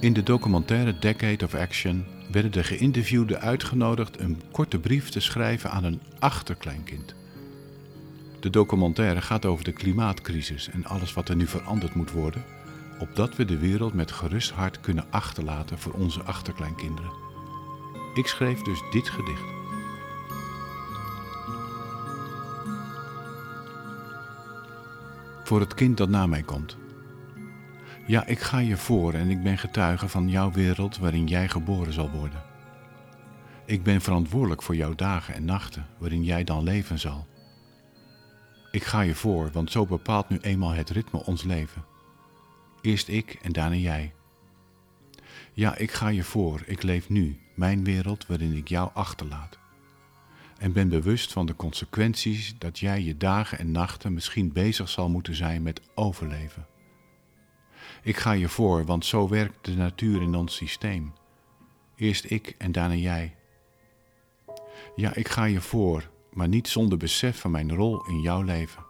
[0.09, 5.71] In de documentaire Decade of Action werden de geïnterviewden uitgenodigd een korte brief te schrijven
[5.71, 7.15] aan een achterkleinkind.
[8.41, 12.45] De documentaire gaat over de klimaatcrisis en alles wat er nu veranderd moet worden,
[12.99, 17.13] opdat we de wereld met gerust hart kunnen achterlaten voor onze achterkleinkinderen.
[18.15, 19.49] Ik schreef dus dit gedicht.
[25.45, 26.77] Voor het kind dat na mij komt.
[28.09, 31.93] Ja, ik ga je voor en ik ben getuige van jouw wereld waarin jij geboren
[31.93, 32.43] zal worden.
[33.65, 37.27] Ik ben verantwoordelijk voor jouw dagen en nachten waarin jij dan leven zal.
[38.71, 41.85] Ik ga je voor, want zo bepaalt nu eenmaal het ritme ons leven.
[42.81, 44.13] Eerst ik en daarna jij.
[45.53, 49.59] Ja, ik ga je voor, ik leef nu, mijn wereld waarin ik jou achterlaat.
[50.59, 55.09] en ben bewust van de consequenties dat jij je dagen en nachten misschien bezig zal
[55.09, 56.67] moeten zijn met overleven.
[58.09, 61.13] Ik ga je voor, want zo werkt de natuur in ons systeem.
[61.97, 63.37] Eerst ik en daarna jij.
[64.95, 68.85] Ja, ik ga je voor, maar niet zonder besef van mijn rol in jouw leven.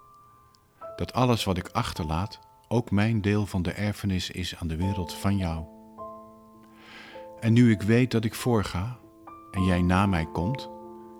[0.96, 5.14] Dat alles wat ik achterlaat ook mijn deel van de erfenis is aan de wereld
[5.14, 5.64] van jou.
[7.40, 8.98] En nu ik weet dat ik voorga
[9.50, 10.70] en jij na mij komt,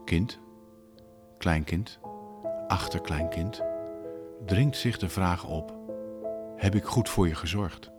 [0.04, 0.38] kind,
[1.38, 1.98] kleinkind,
[2.68, 3.62] achterkleinkind,
[4.46, 5.77] dringt zich de vraag op:
[6.58, 7.90] heb ik goed voor je gezorgd?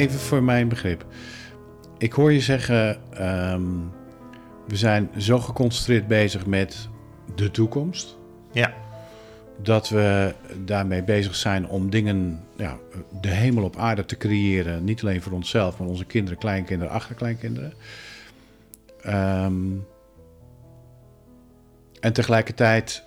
[0.00, 1.06] Even voor mijn begrip.
[1.98, 3.62] Ik hoor je zeggen, ehm,
[4.66, 6.88] we zijn zo geconcentreerd bezig met
[7.34, 8.16] de toekomst.
[8.52, 8.74] Ja.
[9.62, 10.34] Dat we
[10.64, 12.78] daarmee bezig zijn om dingen, ja,
[13.20, 14.84] de hemel op aarde te creëren.
[14.84, 17.72] Niet alleen voor onszelf, maar onze kinderen, kleinkinderen, achterkleinkinderen.
[19.02, 19.72] Ehm,
[22.00, 23.04] en tegelijkertijd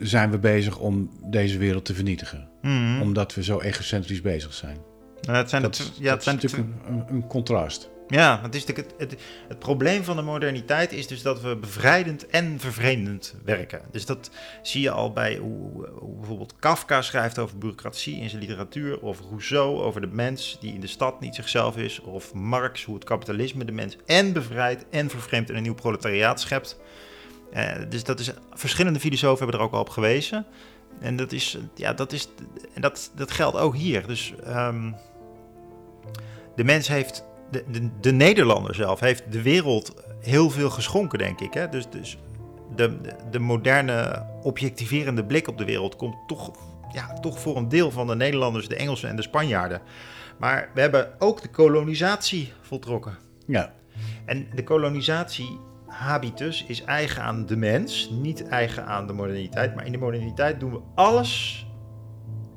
[0.00, 2.48] zijn we bezig om deze wereld te vernietigen.
[2.62, 3.00] Mhm.
[3.00, 4.91] Omdat we zo egocentrisch bezig zijn.
[5.22, 6.68] Nou, het zijn dat, ja, het is natuurlijk
[7.08, 7.90] een, contrast.
[8.08, 9.16] Ja, het, is het, het,
[9.48, 13.82] het probleem van de moderniteit is dus dat we bevrijdend en vervreemdend werken.
[13.90, 14.30] Dus dat
[14.62, 19.20] zie je al bij hoe, hoe bijvoorbeeld Kafka schrijft over bureaucratie in zijn literatuur, of
[19.20, 23.04] Rousseau over de mens die in de stad niet zichzelf is, of Marx hoe het
[23.04, 26.80] kapitalisme de mens en bevrijdt en vervreemdt en een nieuw proletariaat schept.
[27.52, 30.46] Eh, dus dat is, verschillende filosofen hebben er ook al op gewezen.
[31.00, 32.28] En dat, is, ja, dat, is,
[32.74, 34.06] en dat, dat geldt ook hier.
[34.06, 34.92] Dus ehm,
[36.54, 41.40] de mens heeft, de, de, de Nederlander zelf, heeft de wereld heel veel geschonken, denk
[41.40, 41.54] ik.
[41.54, 41.68] Hè?
[41.68, 42.18] Dus, dus
[42.76, 46.50] de, de, de moderne objectiverende blik op de wereld komt toch,
[46.92, 49.80] ja, toch voor een deel van de Nederlanders, de Engelsen en de Spanjaarden.
[50.38, 53.18] Maar we hebben ook de kolonisatie voltrokken.
[53.46, 53.72] Ja.
[54.24, 59.74] En de kolonisatie habitus is eigen aan de mens, niet eigen aan de moderniteit.
[59.74, 61.66] Maar in de moderniteit doen we alles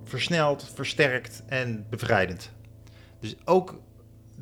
[0.04, 2.54] versneld, versterkt en bevrijdend.
[3.26, 3.80] Dus ook,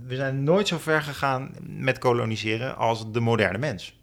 [0.08, 4.02] we zijn nooit zo ver gegaan met koloniseren als de moderne mens.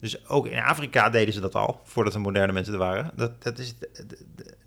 [0.00, 3.10] Dus ook in Afrika deden ze dat al, voordat er moderne mensen er waren.
[3.16, 3.74] Dat, dat, is,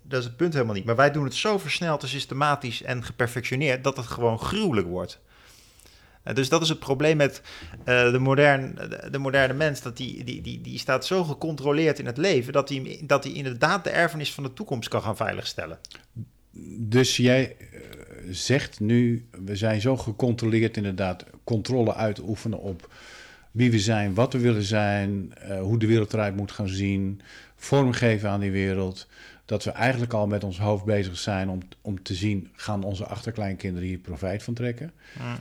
[0.02, 0.84] dat is het punt helemaal niet.
[0.84, 5.20] Maar wij doen het zo versneld en systematisch en geperfectioneerd dat het gewoon gruwelijk wordt.
[6.24, 7.42] Uh, Dus dat is het probleem met
[7.78, 9.82] uh, de, modern, de, de, moderne mens.
[9.82, 13.34] Dat die, die, die, die staat zo gecontroleerd in het leven dat hij dat die
[13.34, 15.78] inderdaad de erfenis van de toekomst kan gaan veiligstellen.
[16.78, 17.80] Dus jij uh,
[18.30, 22.92] zegt nu, we zijn zo gecontroleerd inderdaad controle uitoefenen op
[23.50, 27.20] wie we zijn, wat we willen zijn, uh, hoe de wereld eruit moet gaan zien,
[27.56, 29.06] vormgeven aan die wereld.
[29.44, 33.06] Dat we eigenlijk al met ons hoofd bezig zijn om, om te zien, gaan onze
[33.06, 34.92] achterkleinkinderen hier profijt van trekken?
[35.18, 35.38] Ja.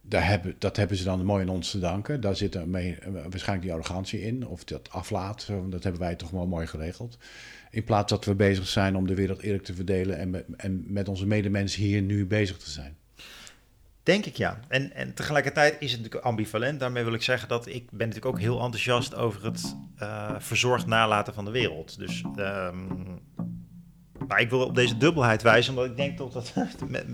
[0.00, 2.20] Daar hebben, dat hebben ze dan mooi aan ons te danken.
[2.20, 5.46] Daar zit mee, waarschijnlijk die arrogantie in, of dat aflaat.
[5.68, 7.18] Dat hebben wij toch wel mooi geregeld.
[7.70, 10.84] In plaats dat we bezig zijn om de wereld eerlijk te verdelen en met, en
[10.86, 12.96] met onze medemensen hier nu bezig te zijn.
[14.02, 14.60] Denk ik ja.
[14.68, 16.80] En, en tegelijkertijd is het natuurlijk ambivalent.
[16.80, 20.86] Daarmee wil ik zeggen dat ik ben natuurlijk ook heel enthousiast over het uh, verzorgd
[20.86, 21.98] nalaten van de wereld.
[21.98, 22.24] Dus
[24.28, 26.52] maar ik wil op deze dubbelheid wijzen, omdat ik denk toch dat.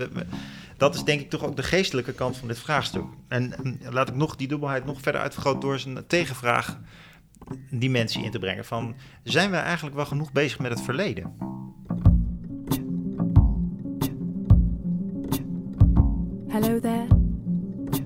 [0.76, 3.04] dat is denk ik toch ook de geestelijke kant van dit vraagstuk.
[3.28, 3.52] En,
[3.90, 6.78] laat ik nog die dubbelheid nog verder uitvergroten door zijn tegenvraag
[7.70, 8.64] dimensie in te brengen.
[8.64, 11.32] Van zijn wij eigenlijk wel genoeg bezig met het verleden?
[16.48, 17.06] Hello there.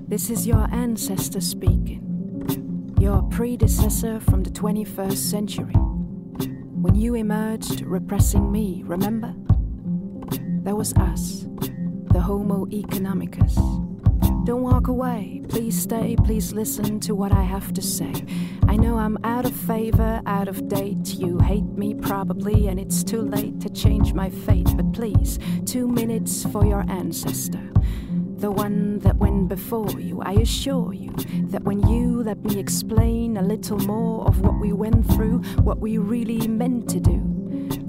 [0.09, 2.01] This is your ancestor speaking.
[2.99, 5.75] Your predecessor from the 21st century.
[6.81, 9.35] When you emerged repressing me, remember?
[10.63, 11.45] That was us,
[12.11, 13.88] the Homo economicus.
[14.49, 15.43] Don't walk away.
[15.47, 16.15] Please stay.
[16.25, 18.11] Please listen to what I have to say.
[18.67, 21.13] I know I'm out of favor, out of date.
[21.13, 24.67] You hate me probably, and it's too late to change my fate.
[24.75, 27.61] But please, two minutes for your ancestor.
[28.37, 30.19] The one that went before you.
[30.23, 31.11] I assure you
[31.51, 35.77] that when you let me explain a little more of what we went through, what
[35.77, 37.21] we really meant to do,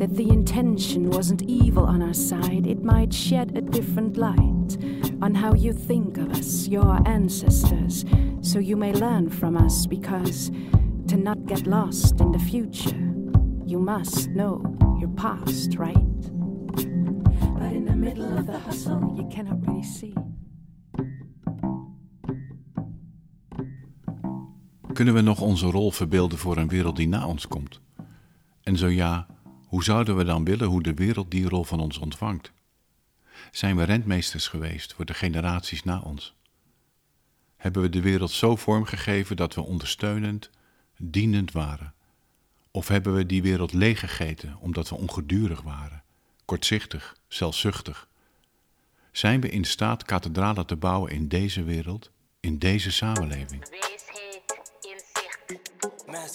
[0.01, 4.79] that the intention wasn't evil on our side, it might shed a different light
[5.21, 8.07] on how you think of us, your ancestors,
[8.41, 10.51] so you may learn from us because
[11.07, 12.97] to not get lost in the future,
[13.67, 14.63] you must know
[14.99, 16.21] your past, right?
[17.59, 20.15] But in the middle of the hustle, you cannot really see.
[24.93, 27.81] Kunnen we nog onze rol verbeelden voor een wereld die na ons komt?
[28.63, 29.27] En zo ja,
[29.71, 32.53] hoe zouden we dan willen hoe de wereld die rol van ons ontvangt?
[33.51, 36.35] Zijn we rentmeesters geweest voor de generaties na ons?
[37.57, 40.51] Hebben we de wereld zo vormgegeven dat we ondersteunend,
[40.97, 41.95] dienend waren?
[42.71, 46.03] Of hebben we die wereld leeggegeten omdat we ongedurig waren,
[46.45, 48.09] kortzichtig, zelfzuchtig?
[49.13, 53.65] Zijn we in staat kathedralen te bouwen in deze wereld, in deze samenleving?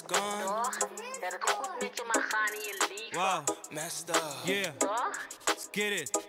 [0.08, 0.78] Toch?
[0.78, 2.85] Dat het goed met je mag gaan in
[3.16, 4.16] Wow, master.
[4.44, 4.72] Yeah.
[5.48, 6.24] Let's get it.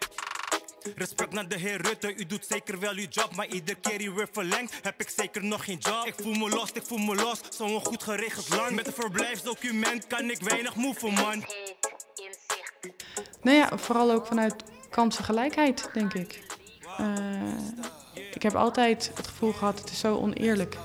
[0.96, 4.10] Respect naar de heer Rutte, u doet zeker wel uw job, maar iedere keer u
[4.10, 6.04] weer verlengt, heb ik zeker nog geen job.
[6.04, 8.70] Ik voel me los, ik voel me los, zo'n goed geregeld land.
[8.70, 11.44] Met een verblijfsdocument kan ik weinig moeven, man.
[13.42, 14.54] Nou ja, vooral ook vanuit
[14.90, 16.46] kansengelijkheid, denk ik.
[17.00, 20.76] Uh, ik heb altijd het gevoel gehad, het is zo oneerlijk.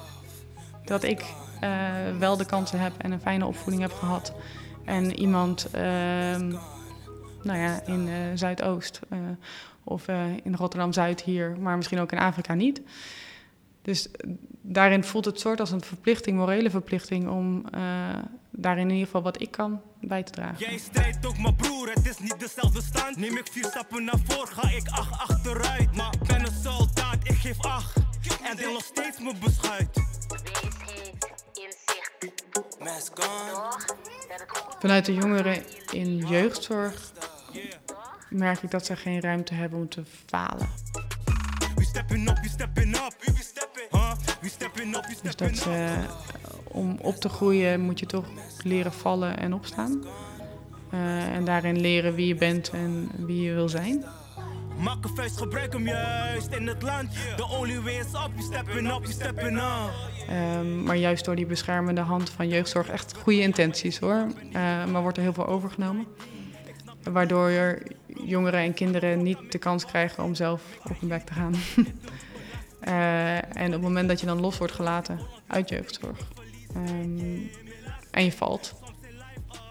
[0.85, 1.23] Dat ik
[1.63, 4.33] uh, wel de kansen heb en een fijne opvoeding heb gehad.
[4.91, 5.81] En iemand, uh,
[7.41, 8.99] nou ja, in uh, Zuidoost
[9.83, 10.07] of
[10.43, 12.81] in Rotterdam-Zuid hier, maar misschien ook in Afrika niet.
[13.81, 14.09] Dus
[14.61, 17.63] daarin voelt het soort als een verplichting, morele verplichting, om
[18.49, 20.57] daarin in ieder geval wat ik kan bij te dragen.
[20.57, 23.17] Jij strijdt ook mijn broer, het is niet dezelfde stand.
[23.17, 25.95] Neem ik vier stappen naar voren, ga ik acht achteruit.
[25.95, 27.97] Maar ben een soldaat, ik geef acht.
[28.49, 29.99] En deel nog steeds mijn beschuit.
[34.79, 37.11] Vanuit de jongeren in jeugdzorg
[38.29, 40.69] merk ik dat ze geen ruimte hebben om te falen.
[41.75, 41.91] Dus
[45.35, 46.05] dat ze,
[46.63, 48.25] om op te groeien moet je toch
[48.63, 50.03] leren vallen en opstaan.
[50.93, 54.05] Uh, en daarin leren wie je bent en wie je wil zijn.
[54.77, 57.11] Maak een vuist, gebruik hem juist in het land.
[57.35, 59.91] The only way is up, you stepping up, you stepping up.
[60.29, 64.27] Um, maar juist door die beschermende hand van jeugdzorg, echt goede intenties hoor.
[64.45, 64.53] Uh,
[64.85, 66.07] maar wordt er heel veel overgenomen.
[67.03, 67.81] Waardoor er
[68.23, 71.53] jongeren en kinderen niet de kans krijgen om zelf op hun bek te gaan.
[72.83, 76.17] uh, en op het moment dat je dan los wordt gelaten uit jeugdzorg
[76.75, 77.49] um,
[78.11, 78.80] en je valt,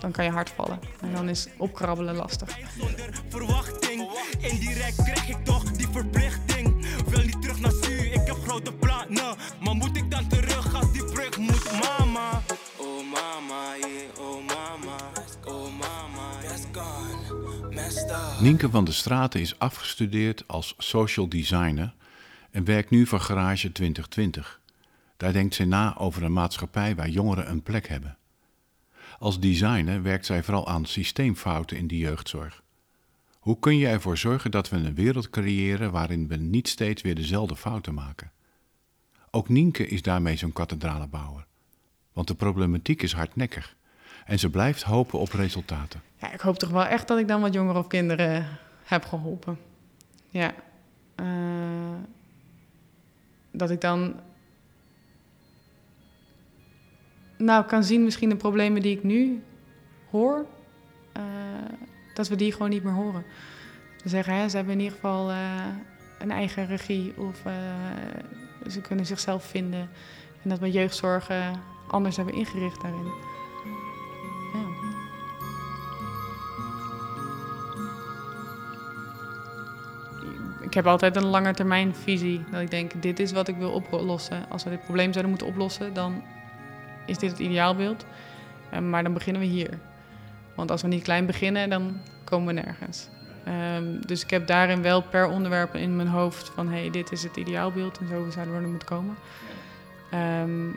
[0.01, 0.79] dan kan je hard vallen.
[1.01, 2.59] En dan is opkrabbelen lastig.
[2.79, 4.11] Zonder verwachting,
[4.41, 6.87] indirect krijg ik toch die verplichting.
[7.07, 9.37] Wil niet terug naar Su, ik heb grote plannen.
[9.61, 12.43] Maar moet ik dan terug als die prik moet, mama?
[12.77, 14.97] Oh mama, yeah, oh mama,
[15.45, 18.41] oh mama, that's gone, messed up.
[18.41, 21.95] Nienke van de Straten is afgestudeerd als social designer
[22.51, 24.61] en werkt nu voor Garage 2020.
[25.17, 28.19] Daar denkt ze na over een maatschappij waar jongeren een plek hebben.
[29.21, 32.63] Als designer werkt zij vooral aan systeemfouten in de jeugdzorg.
[33.39, 37.15] Hoe kun je ervoor zorgen dat we een wereld creëren waarin we niet steeds weer
[37.15, 38.31] dezelfde fouten maken?
[39.31, 41.47] Ook Nienke is daarmee zo'n kathedralenbouwer.
[42.13, 43.77] Want de problematiek is hardnekkig.
[44.25, 46.03] En ze blijft hopen op resultaten.
[46.17, 48.47] Ja, ik hoop toch wel echt dat ik dan wat jongeren of kinderen
[48.85, 49.59] heb geholpen.
[50.29, 50.55] Ja.
[51.17, 51.27] Uh,
[53.51, 54.15] dat ik dan
[57.41, 59.43] nou kan zien misschien de problemen die ik nu
[60.11, 60.47] hoor,
[61.17, 61.23] uh,
[62.15, 63.25] dat we die gewoon niet meer horen.
[64.03, 65.37] We zeggen, hè, ze hebben in ieder geval uh,
[66.19, 67.53] een eigen regie of uh,
[68.71, 69.91] ze kunnen zichzelf vinden.
[70.43, 71.31] En dat we jeugdzorg
[71.89, 73.13] anders hebben ingericht daarin.
[80.61, 82.45] Ik heb altijd een langetermijnvisie.
[82.51, 84.45] Dat ik denk, dit is wat ik wil oplossen.
[84.49, 86.23] Als we dit probleem zouden moeten oplossen, dan
[87.11, 88.05] is dit het ideaalbeeld.
[88.75, 89.79] Um, maar dan beginnen we hier.
[90.55, 93.09] Want als we niet klein beginnen, dan komen we nergens.
[93.77, 97.13] Um, dus ik heb daarin wel per onderwerp in mijn hoofd van hé, hey, dit
[97.13, 99.17] is het ideaalbeeld en zo zouden we er moeten komen.
[100.43, 100.77] Um,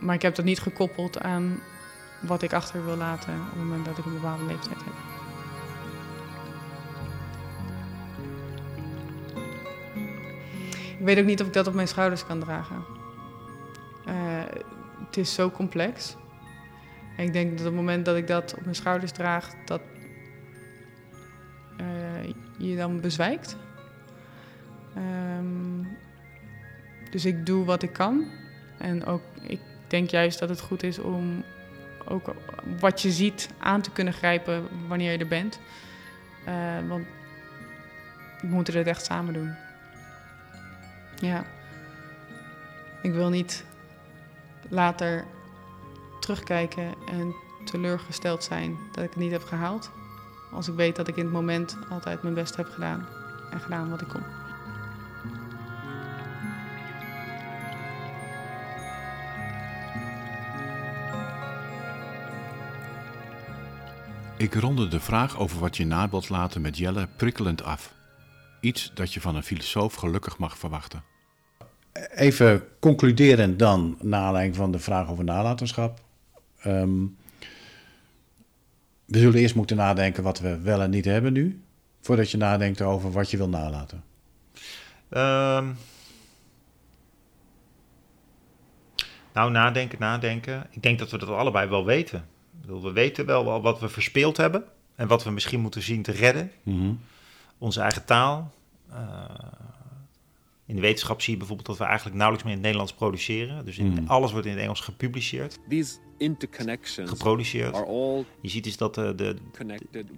[0.00, 1.58] maar ik heb dat niet gekoppeld aan
[2.20, 4.94] wat ik achter wil laten op het moment dat ik een bepaalde leeftijd heb.
[10.98, 12.95] Ik weet ook niet of ik dat op mijn schouders kan dragen.
[15.16, 16.16] Het is zo complex.
[17.16, 19.80] En ik denk dat op het moment dat ik dat op mijn schouders draag, dat
[21.80, 23.56] uh, je dan bezwijkt.
[24.96, 25.88] Um,
[27.10, 28.24] dus ik doe wat ik kan.
[28.78, 31.44] En ook, ik denk juist dat het goed is om
[32.08, 32.34] ook
[32.80, 35.60] wat je ziet aan te kunnen grijpen wanneer je er bent.
[36.44, 37.06] Eh, want
[38.40, 39.54] we moeten het echt samen doen.
[41.20, 41.44] Ja.
[43.02, 43.64] Ik wil niet
[44.70, 45.26] later
[46.20, 49.90] terugkijken en teleurgesteld zijn dat ik het niet heb gehaald.
[50.52, 53.06] Als ik weet dat ik in het moment altijd mijn best heb gedaan
[53.50, 54.22] en gedaan wat ik kon.
[64.38, 67.94] Ik ronde de vraag over wat je na wilt laten met Jelle prikkelend af.
[68.60, 71.15] Iets dat je van een filosoof gelukkig mag verwachten.
[72.14, 76.00] Even concluderend dan, naar aanleiding van de vraag over nalatenschap.
[76.60, 77.04] Ehm,
[79.04, 81.62] we zullen eerst moeten nadenken wat we wel en niet hebben nu,
[82.00, 84.04] voordat je nadenkt over wat je wil nalaten.
[85.08, 85.66] Ehm,
[89.32, 90.66] nou, nadenken, nadenken.
[90.70, 92.26] Ik denk dat we dat allebei wel weten.
[92.50, 96.02] Bedoel, we weten wel wel wat we verspeeld hebben en wat we misschien moeten zien
[96.02, 96.52] te redden.
[96.62, 96.92] Mhm.
[97.58, 98.52] Onze eigen taal.
[98.90, 98.98] Eh,
[100.66, 103.64] in de wetenschap zie je bijvoorbeeld dat we eigenlijk nauwelijks meer in het Nederlands produceren.
[103.64, 104.06] Dus in, Mhm.
[104.06, 105.58] alles wordt in het Engels gepubliceerd.
[105.68, 107.74] These interconnections geproduceerd.
[107.74, 109.36] are all Je ziet is dat de, de,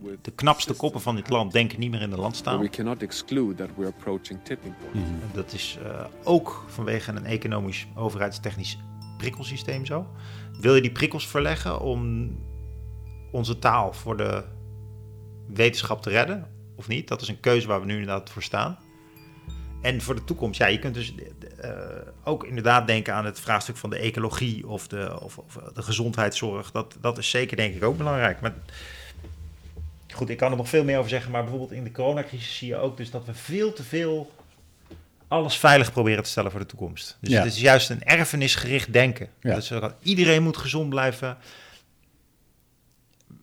[0.03, 2.59] with de knapste koppen van dit land denken niet meer in de landstaal.
[2.59, 5.07] we cannot exclude that we're approaching tipping point.
[5.07, 8.78] En Dat is eh, ook vanwege een economisch overheidstechnisch
[9.18, 10.07] prikkelsysteem zo.
[10.61, 12.30] Wil je die prikkels verleggen om
[13.32, 14.44] onze taal voor de
[15.49, 16.46] wetenschap te redden
[16.76, 17.09] of niet?
[17.09, 18.78] Dat is een keuze waar we nu inderdaad voor staan.
[19.83, 21.14] En voor de toekomst, ja, je kunt dus
[21.61, 21.70] eh,
[22.24, 26.70] ook inderdaad denken aan het vraagstuk van de ecologie of de, of, of de gezondheidszorg.
[26.70, 28.41] Dat, dat is zeker denk ik ook belangrijk.
[28.41, 28.55] Maar
[30.14, 32.68] goed, ik kan er nog veel meer over zeggen, maar bijvoorbeeld in de coronacrisis zie
[32.68, 34.33] je ook dus dat we veel te veel
[35.29, 37.16] alles veilig proberen te stellen voor de toekomst.
[37.20, 37.43] Dus Ja.
[37.43, 39.29] het is juist een erfenisgericht denken.
[39.41, 39.55] Ja.
[39.55, 39.72] Dat is
[40.03, 41.37] iedereen moet gezond blijven,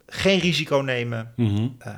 [0.07, 1.67] geen risico nemen, Mhm.
[1.79, 1.93] eh,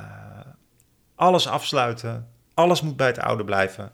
[1.14, 3.92] alles afsluiten, alles moet bij het oude blijven.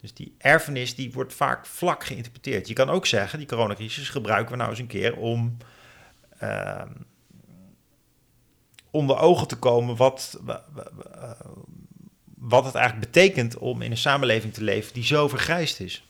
[0.00, 2.68] Dus die erfenis die wordt vaak vlak geïnterpreteerd.
[2.68, 5.56] Je kan ook zeggen, die coronacrisis gebruiken we nou eens een keer om
[6.38, 6.88] ehm,
[8.90, 11.46] onder ogen te komen wat, wa- wa- wa- eh,
[12.36, 16.04] wat het eigenlijk betekent om in een samenleving te leven die zo vergrijsd is.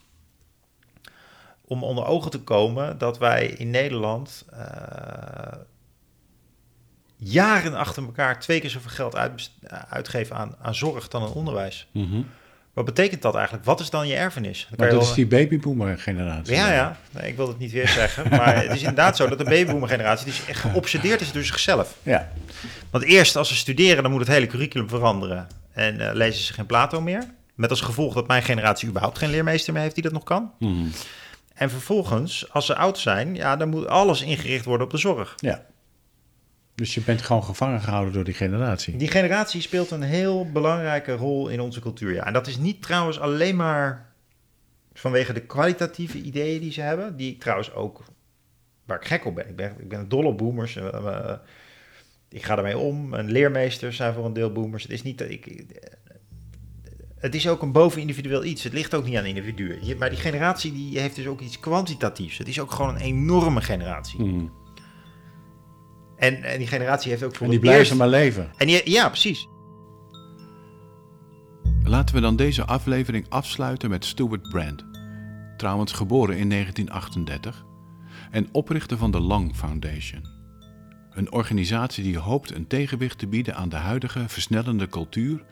[1.65, 5.59] Om onder ogen te komen dat wij in Nederland eh,
[7.17, 9.53] jaren achter elkaar twee keer zoveel geld uitbest-
[9.89, 11.89] uitgeven aan, aan zorg dan aan onderwijs.
[11.93, 12.23] Mhm.
[12.77, 13.65] Wat betekent dat eigenlijk?
[13.65, 14.67] Wat is dan je erfenis?
[14.69, 16.55] Dan Maar dat wel- is die babyboomer generatie.
[16.55, 16.97] ja, ja.
[17.11, 18.29] Nee, ik wil het niet weer zeggen.
[18.39, 21.43] Maar het is inderdaad zo dat de babyboomer generatie die is echt geobsedeerd is door
[21.45, 21.97] zichzelf.
[22.03, 22.29] Ja.
[22.91, 25.47] Want eerst als ze studeren, dan moet het hele curriculum veranderen.
[25.73, 27.23] En eh, lezen ze geen Plato meer.
[27.55, 30.53] Met als gevolg dat mijn generatie überhaupt geen leermeester meer heeft die dat nog kan.
[30.59, 30.87] Mhm.
[31.55, 35.33] En vervolgens, als ze oud zijn, ja, dan moet alles ingericht worden op de zorg.
[35.37, 35.63] Ja.
[36.77, 38.97] Dus je bent gewoon gevangen gehouden door die generatie.
[38.97, 42.13] Die generatie speelt een heel belangrijke rol in onze cultuur.
[42.15, 42.25] Ja.
[42.27, 44.13] En dat is niet trouwens alleen maar
[44.93, 47.17] vanwege de kwalitatieve ideeën die ze hebben.
[47.17, 48.05] Die ik trouwens ook,
[48.85, 49.49] waar ik gek op ben.
[49.49, 50.77] Ik ben, ik ben een dol op boomers.
[50.77, 51.39] Eh, eh,
[52.29, 53.15] ik ga ermee om.
[53.15, 54.83] En leermeesters zijn voor een deel boomers.
[54.83, 55.47] Het is niet dat ik.
[55.47, 55.91] eh,
[57.17, 58.63] Het is ook een bovenindividueel iets.
[58.63, 59.99] Het ligt ook niet aan individuen.
[59.99, 62.39] Maar die generatie die heeft dus ook iets kwantitatiefs.
[62.39, 64.23] Het is ook gewoon een enorme generatie.
[64.23, 64.45] Mhm.
[66.17, 68.51] En, en die generatie heeft ook voor En die blijven eerst- maar leven.
[68.57, 69.47] En die, ja, precies.
[71.85, 74.85] Laten we dan deze aflevering afsluiten met Stuart Brand.
[75.57, 77.65] Trouwens geboren in 1938
[78.31, 80.35] en oprichter van de Lang Foundation.
[81.11, 85.45] Een organisatie die hoopt een tegenwicht te bieden aan de huidige versnellende cultuur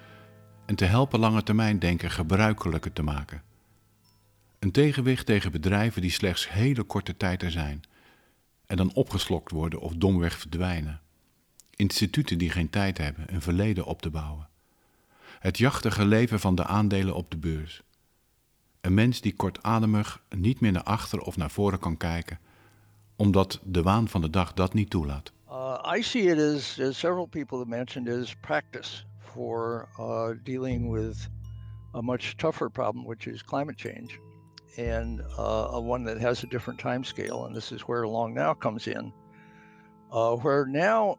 [0.66, 3.42] en te helpen lange termijn denken gebruikelijker te maken.
[4.58, 7.82] Een tegenwicht tegen bedrijven die slechts hele korte tijd er zijn
[8.74, 11.00] en dan opgeslokt worden of domweg verdwijnen.
[11.76, 14.48] Instituten die geen tijd hebben een verleden op te bouwen.
[15.38, 17.82] Het jachtige leven van de aandelen op de beurs.
[18.80, 22.38] Een mens die kortademig niet meer naar achter of naar voren kan kijken,
[23.16, 25.32] omdat de waan van de dag dat niet toelaat.
[25.48, 30.90] Uh, I see it as, as several people have mentioned, as practice for uh, dealing
[30.90, 31.28] with
[31.92, 34.18] a much tougher problem, which is climate change,
[34.76, 37.46] and uh, a one that has a different time scale.
[37.46, 39.12] And this is where Long Now comes in,
[40.12, 41.18] uh, where now,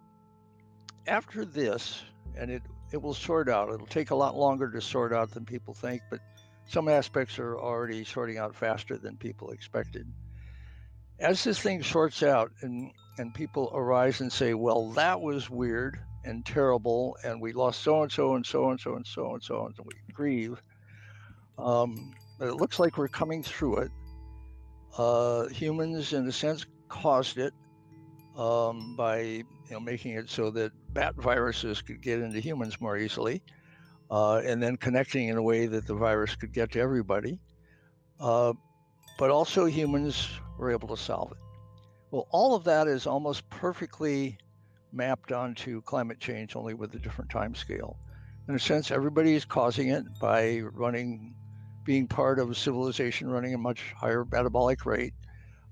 [1.07, 2.03] after this,
[2.35, 5.45] and it, it will sort out, it'll take a lot longer to sort out than
[5.45, 6.19] people think, but
[6.67, 10.07] some aspects are already sorting out faster than people expected
[11.19, 15.97] as this thing sorts out and and people arise and say, well, that was weird
[16.25, 19.43] and terrible, and we lost so and so and so and so and so and
[19.43, 20.61] so, and we grieve.
[21.57, 23.91] Um, but it looks like we're coming through it.
[24.97, 27.53] Uh, humans, in a sense, caused it.
[28.35, 32.97] um, by you know making it so that bat viruses could get into humans more
[32.97, 33.43] easily,
[34.11, 37.39] uh, and then connecting in a way that the virus could get to everybody.
[38.19, 38.53] Uh,
[39.17, 41.37] but also humans were able to solve it.
[42.11, 44.37] Well, all of that is almost perfectly
[44.91, 47.99] mapped onto climate change, only with a different time scale.
[48.49, 51.35] In a sense, everybody is causing it by running,
[51.85, 55.13] being part of a civilization running a much higher metabolic rate,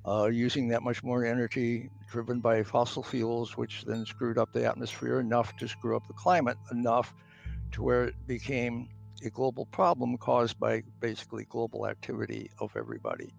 [0.07, 4.63] uh, using that much more energy driven by fossil fuels, which then screwed up the
[4.63, 7.13] atmosphere enough to screw up the climate enough
[7.71, 8.87] to where it became
[9.25, 13.33] a global problem caused by basically global activity of everybody.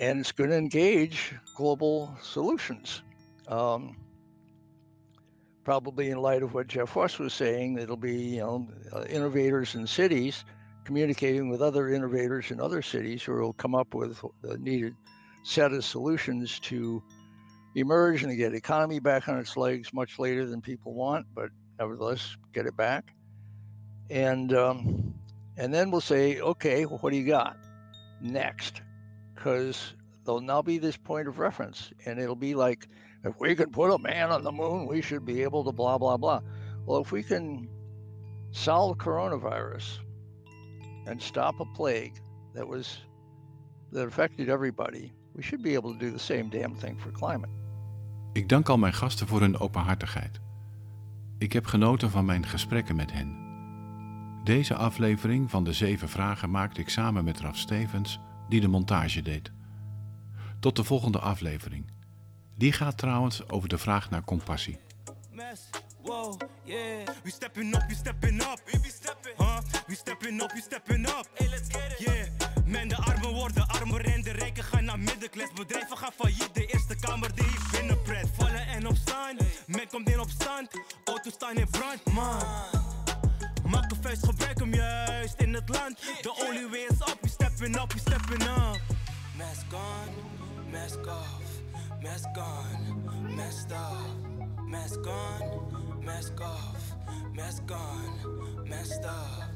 [0.00, 3.02] And it's going to engage global solutions.
[3.46, 3.96] Um,
[5.62, 9.76] probably in light of what Jeff Ross was saying, it'll be you know uh, innovators
[9.76, 10.44] in cities
[10.84, 14.94] communicating with other innovators in other cities who will come up with the needed
[15.42, 17.02] set of solutions to
[17.74, 22.36] emerge and get economy back on its legs much later than people want, but nevertheless
[22.52, 23.14] get it back.
[24.10, 25.14] And um,
[25.56, 27.56] and then we'll say, okay, well, what do you got
[28.20, 28.82] next?
[29.34, 32.88] Because there'll now be this point of reference, and it'll be like,
[33.24, 35.98] if we can put a man on the moon, we should be able to blah
[35.98, 36.40] blah blah.
[36.86, 37.68] Well, if we can
[38.52, 39.98] solve coronavirus
[41.06, 42.12] and stop a plague
[42.54, 43.06] that was
[43.92, 47.52] that affected everybody, we should be able to do the same damn thing for climate.
[48.32, 50.40] Ik dank al mijn gasten voor hun openhartigheid.
[51.38, 53.42] Ik heb genoten van mijn gesprekken met hen.
[54.44, 59.22] Deze aflevering van de zeven vragen maakte ik samen met Raf Stevens, die de montage
[59.22, 59.52] deed.
[60.60, 61.90] Tot de volgende aflevering.
[62.56, 64.78] Die gaat trouwens over de vraag naar compassie.
[66.04, 67.06] Whoa, yeah.
[67.22, 68.60] We stepping up, we stepping up.
[68.66, 69.43] We be stepping, huh?
[69.86, 71.26] We stepping up, we stepping up.
[71.34, 72.00] Hey, let's get it.
[72.00, 72.26] Yeah.
[72.66, 75.52] Men, de armen worden armer en de rijken gaan naar middenklas.
[75.52, 78.28] Bedrijven gaan failliet, de Eerste Kamer die ik binnenpret.
[78.36, 80.68] Vallen en opstaan, men komt in opstand.
[81.04, 82.42] Auto's staan in brand, man.
[83.66, 85.98] Maak een vuist, gebruik hem juist in het land.
[86.22, 88.80] De only way is up, we stepping up, we stepping up.
[89.36, 90.08] Mask on,
[90.70, 91.42] mask off,
[92.02, 94.32] mask on, mask off.
[94.66, 96.96] Mask on, mask off,
[97.32, 99.53] mask on, masked off.